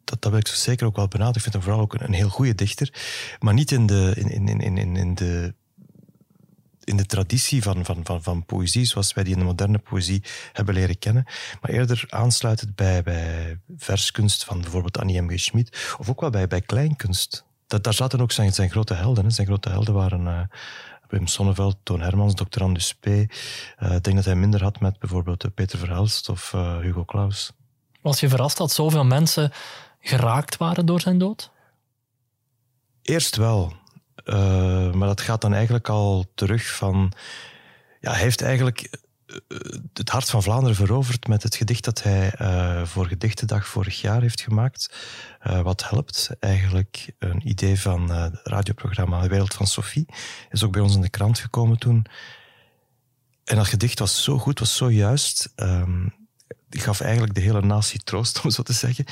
[0.04, 1.44] dat, dat wil ik zo zeker ook wel benadrukken.
[1.44, 2.92] Ik vind hem vooral ook een, een heel goede dichter.
[3.38, 5.54] Maar niet in de, in, in, in, in, de,
[6.86, 10.22] in de traditie van, van, van, van poëzie, zoals wij die in de moderne poëzie
[10.52, 11.24] hebben leren kennen.
[11.60, 15.28] Maar eerder aansluitend bij, bij verskunst van bijvoorbeeld Annie M.
[15.28, 15.40] G.
[15.40, 15.94] Schmid.
[15.98, 17.44] Of ook wel bij, bij kleinkunst.
[17.66, 19.24] Dat, daar zaten ook zijn, zijn grote helden.
[19.24, 19.30] Hè.
[19.30, 20.26] Zijn grote helden waren...
[20.26, 20.40] Uh,
[21.08, 22.62] Wim Sonneveld, Toon Hermans, Dr.
[22.62, 23.06] Andus P.
[23.06, 23.24] Uh,
[23.78, 27.52] ik denk dat hij minder had met bijvoorbeeld Peter Verhelst of uh, Hugo Claus.
[28.00, 29.52] Was je verrast dat zoveel mensen
[30.00, 31.50] geraakt waren door zijn dood?
[33.02, 33.72] Eerst wel.
[34.24, 37.12] Uh, maar dat gaat dan eigenlijk al terug van...
[38.00, 38.90] Ja, hij heeft eigenlijk
[39.26, 39.36] eh,
[39.92, 42.32] het hart van Vlaanderen veroverd met het gedicht dat hij
[42.86, 44.96] voor Gedichtendag vorig jaar heeft gemaakt.
[45.62, 50.06] Wat helpt eigenlijk een idee van het radioprogramma De Wereld van Sophie.
[50.50, 52.06] Is ook bij ons in de krant gekomen toen.
[53.44, 55.52] En dat gedicht was zo goed, was zo juist.
[55.56, 56.25] Um,
[56.70, 59.04] gaf eigenlijk de hele natie troost, om zo te zeggen.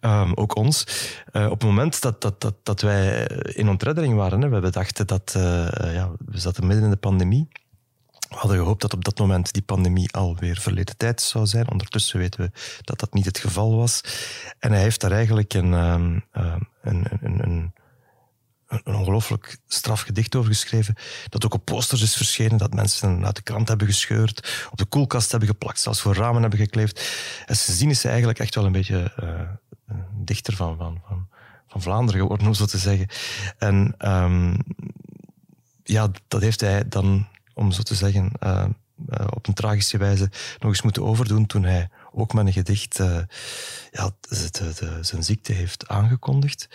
[0.00, 0.86] Um, ook ons.
[1.32, 5.06] Uh, op het moment dat, dat, dat, dat wij in ontreddering waren, hè, we dachten
[5.06, 5.42] dat uh,
[5.94, 7.48] ja, we zaten midden in de pandemie.
[8.28, 11.70] We hadden gehoopt dat op dat moment die pandemie alweer verleden tijd zou zijn.
[11.70, 12.50] Ondertussen weten we
[12.80, 14.00] dat dat niet het geval was.
[14.58, 16.24] En hij heeft daar eigenlijk een, um,
[16.82, 17.72] een, een, een
[18.84, 20.94] een ongelooflijk straf gedicht over geschreven.
[21.28, 24.84] Dat ook op posters is verschenen, dat mensen uit de krant hebben gescheurd, op de
[24.84, 27.10] koelkast hebben geplakt, zelfs voor ramen hebben gekleefd.
[27.46, 31.00] En zien is hij eigenlijk echt wel een beetje uh, dichter van, van,
[31.68, 33.08] van, Vlaanderen geworden, om zo te zeggen.
[33.58, 34.56] En um,
[35.84, 38.64] ja, dat heeft hij dan, om zo te zeggen, uh,
[39.10, 42.96] uh, op een tragische wijze nog eens moeten overdoen toen hij ook met een gedicht
[43.90, 44.10] ja,
[45.00, 46.68] zijn ziekte heeft aangekondigd.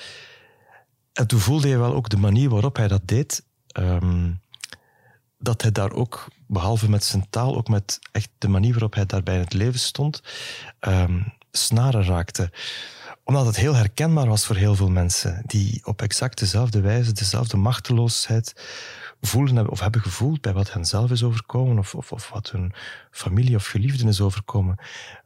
[1.20, 3.44] En toen voelde je wel ook de manier waarop hij dat deed,
[3.80, 4.42] um,
[5.40, 9.06] dat hij daar ook, behalve met zijn taal, ook met echt de manier waarop hij
[9.06, 10.24] daarbij in het leven stond,
[10.80, 12.52] um, snaren raakte.
[13.24, 17.58] Omdat het heel herkenbaar was voor heel veel mensen, die op exact dezelfde wijze, dezelfde
[17.58, 18.54] machteloosheid
[19.22, 22.74] voelen of hebben gevoeld bij wat hen zelf is overkomen of, of, of wat hun
[23.12, 24.78] familie of geliefden is overkomen.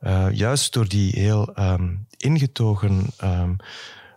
[0.02, 3.06] Uh, juist door die heel um, ingetogen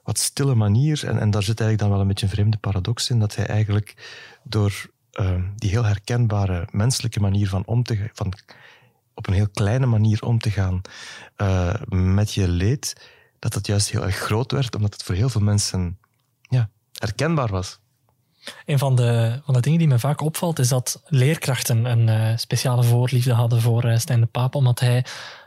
[0.06, 1.06] wat stille manier.
[1.06, 3.46] En, en daar zit eigenlijk dan wel een beetje een vreemde paradox in, dat hij
[3.46, 3.94] eigenlijk
[4.42, 8.32] door uh, die heel herkenbare menselijke manier van om te van
[9.14, 10.80] op een heel kleine manier om te gaan
[11.36, 15.28] uh, met je leed, dat dat juist heel erg groot werd, omdat het voor heel
[15.28, 15.98] veel mensen
[16.40, 17.78] ja, herkenbaar was.
[18.64, 22.36] Een van de, van de dingen die me vaak opvalt, is dat leerkrachten een uh,
[22.36, 25.04] speciale voorliefde hadden voor uh, Stijn de Paap, omdat hij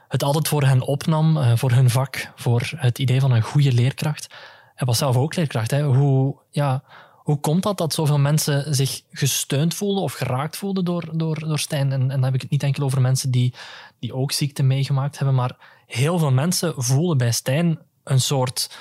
[0.10, 3.72] het altijd voor hen opnam, uh, voor hun vak, voor het idee van een goede
[3.72, 4.28] leerkracht.
[4.76, 5.72] Hij was zelf ook leerkracht.
[5.72, 6.84] Hoe, ja,
[7.16, 11.60] hoe komt dat dat zoveel mensen zich gesteund voelden of geraakt voelden door, door, door
[11.60, 11.92] Stijn?
[11.92, 13.54] En, en dan heb ik het niet enkel over mensen die,
[14.00, 18.78] die ook ziekte meegemaakt hebben, maar heel veel mensen voelden bij Stijn een soort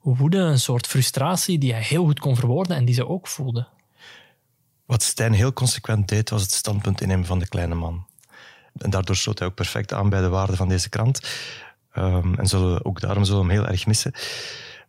[0.00, 3.68] woede, een soort frustratie die hij heel goed kon verwoorden en die ze ook voelden.
[4.86, 8.06] Wat Stijn heel consequent deed, was het standpunt innemen van de kleine man.
[8.82, 11.20] En daardoor sloot hij ook perfect aan bij de waarde van deze krant.
[11.98, 14.12] Um, en zullen, ook daarom zullen we hem heel erg missen.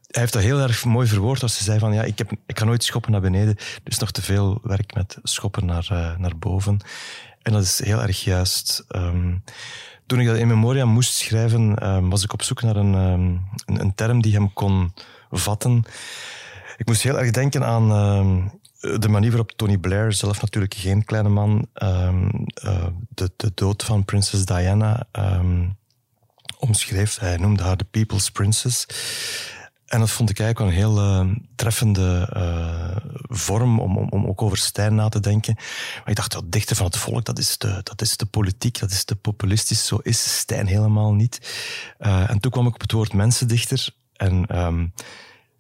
[0.08, 2.56] Hij heeft dat heel erg mooi verwoord als hij zei van ja, ik, heb, ik
[2.56, 3.56] kan nooit schoppen naar beneden.
[3.84, 6.80] Dus nog te veel werk met schoppen naar, uh, naar boven.
[7.42, 8.86] En dat is heel erg juist.
[8.96, 9.44] Um,
[10.06, 13.42] toen ik dat in memoria moest schrijven, um, was ik op zoek naar een, een,
[13.66, 14.94] een, term die hem kon
[15.32, 15.84] vatten.
[16.78, 17.92] Ik moest heel erg denken aan
[18.80, 23.84] de manier waarop Tony Blair, zelf natuurlijk geen kleine man, um, uh, de, de dood
[23.84, 25.78] van prinses Diana um,
[26.58, 27.20] omschreef.
[27.20, 28.86] Hij noemde haar de People's Princess.
[29.86, 34.42] En dat vond ik eigenlijk een heel uh, treffende uh, vorm om, om, om ook
[34.42, 35.54] over Stijn na te denken.
[35.56, 38.80] Maar ik dacht, dat dichter van het volk, dat is, de, dat is de politiek,
[38.80, 39.86] dat is te populistisch.
[39.86, 41.40] Zo is Stijn helemaal niet.
[42.00, 43.90] Uh, en toen kwam ik op het woord mensendichter.
[44.14, 44.46] En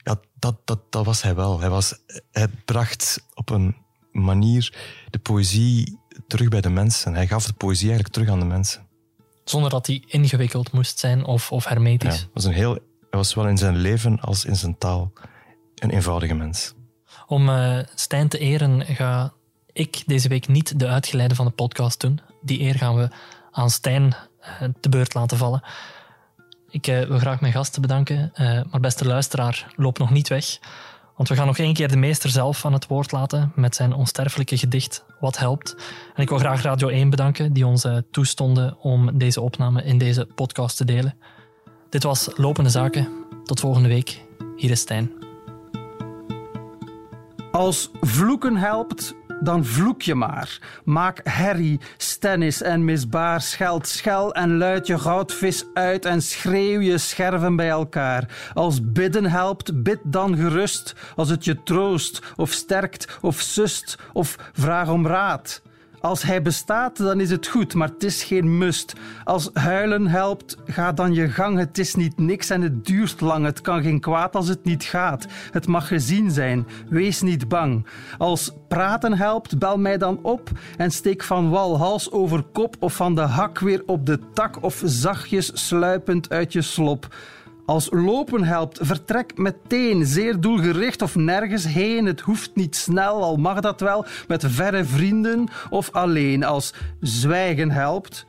[0.09, 1.59] ja, dat, dat, dat was hij wel.
[1.59, 1.95] Hij, was,
[2.31, 3.75] hij bracht op een
[4.11, 4.73] manier
[5.09, 7.13] de poëzie terug bij de mensen.
[7.13, 8.87] Hij gaf de poëzie eigenlijk terug aan de mensen.
[9.43, 12.19] Zonder dat hij ingewikkeld moest zijn of, of hermetisch.
[12.19, 15.11] Ja, was een heel, hij was wel in zijn leven als in zijn taal
[15.75, 16.73] een eenvoudige mens.
[17.27, 19.33] Om uh, Stijn te eren ga
[19.73, 22.19] ik deze week niet de uitgeleide van de podcast doen.
[22.41, 23.09] Die eer gaan we
[23.51, 25.63] aan Stijn uh, te beurt laten vallen.
[26.69, 28.31] Ik uh, wil graag mijn gasten bedanken,
[28.71, 30.59] maar beste luisteraar, loop nog niet weg.
[31.15, 33.93] Want we gaan nog één keer de meester zelf aan het woord laten met zijn
[33.93, 35.75] onsterfelijke gedicht Wat helpt.
[36.15, 40.27] En ik wil graag Radio 1 bedanken die ons toestonden om deze opname in deze
[40.35, 41.15] podcast te delen.
[41.89, 43.07] Dit was Lopende Zaken.
[43.43, 44.21] Tot volgende week.
[44.55, 45.11] Hier is Stijn.
[47.51, 50.59] Als vloeken helpt, dan vloek je maar.
[50.83, 56.97] Maak herrie, stennis en misbaar, scheld schel en luid je goudvis uit en schreeuw je
[56.97, 58.51] scherven bij elkaar.
[58.53, 64.35] Als bidden helpt, bid dan gerust, als het je troost of sterkt of sust of
[64.53, 65.61] vraag om raad.
[66.01, 68.93] Als hij bestaat, dan is het goed, maar het is geen must.
[69.23, 71.57] Als huilen helpt, ga dan je gang.
[71.57, 73.45] Het is niet niks en het duurt lang.
[73.45, 75.27] Het kan geen kwaad als het niet gaat.
[75.51, 76.67] Het mag gezien zijn.
[76.89, 77.85] Wees niet bang.
[78.17, 82.95] Als praten helpt, bel mij dan op en steek van wal hals over kop of
[82.95, 87.07] van de hak weer op de tak of zachtjes sluipend uit je slop.
[87.69, 92.05] Als lopen helpt, vertrek meteen, zeer doelgericht of nergens heen.
[92.05, 96.43] Het hoeft niet snel, al mag dat wel, met verre vrienden of alleen.
[96.43, 98.25] Als zwijgen helpt,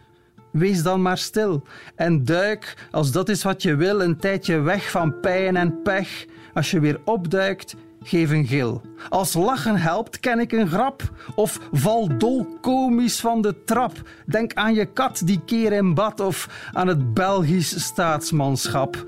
[0.53, 1.63] wees dan maar stil
[1.95, 6.27] en duik, als dat is wat je wil, een tijdje weg van pijn en pech.
[6.55, 8.83] Als je weer opduikt, geef een gil.
[9.09, 11.03] Als lachen helpt, ken ik een grap.
[11.35, 13.93] Of val dolkomisch van de trap.
[14.27, 19.05] Denk aan je kat die keer in bad of aan het Belgisch staatsmanschap.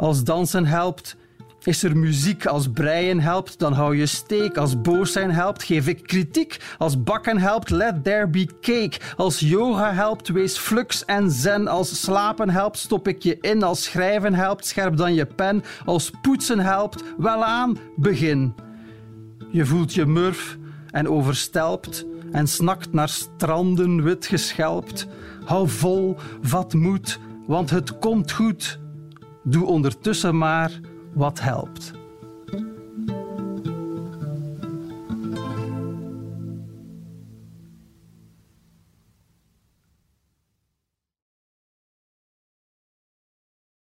[0.00, 1.16] Als dansen helpt,
[1.62, 2.46] is er muziek.
[2.46, 4.56] Als breien helpt, dan hou je steek.
[4.56, 6.60] Als boos zijn helpt, geef ik kritiek.
[6.78, 8.92] Als bakken helpt, let there be cake.
[9.16, 11.68] Als yoga helpt, wees flux en zen.
[11.68, 13.62] Als slapen helpt, stop ik je in.
[13.62, 15.62] Als schrijven helpt, scherp dan je pen.
[15.84, 18.54] Als poetsen helpt, wel aan, begin.
[19.50, 20.58] Je voelt je murf
[20.90, 25.06] en overstelpt en snakt naar stranden wit geschelpt.
[25.44, 28.79] Hou vol, vat moed, want het komt goed.
[29.50, 30.80] Doe ondertussen maar
[31.14, 31.99] wat helpt.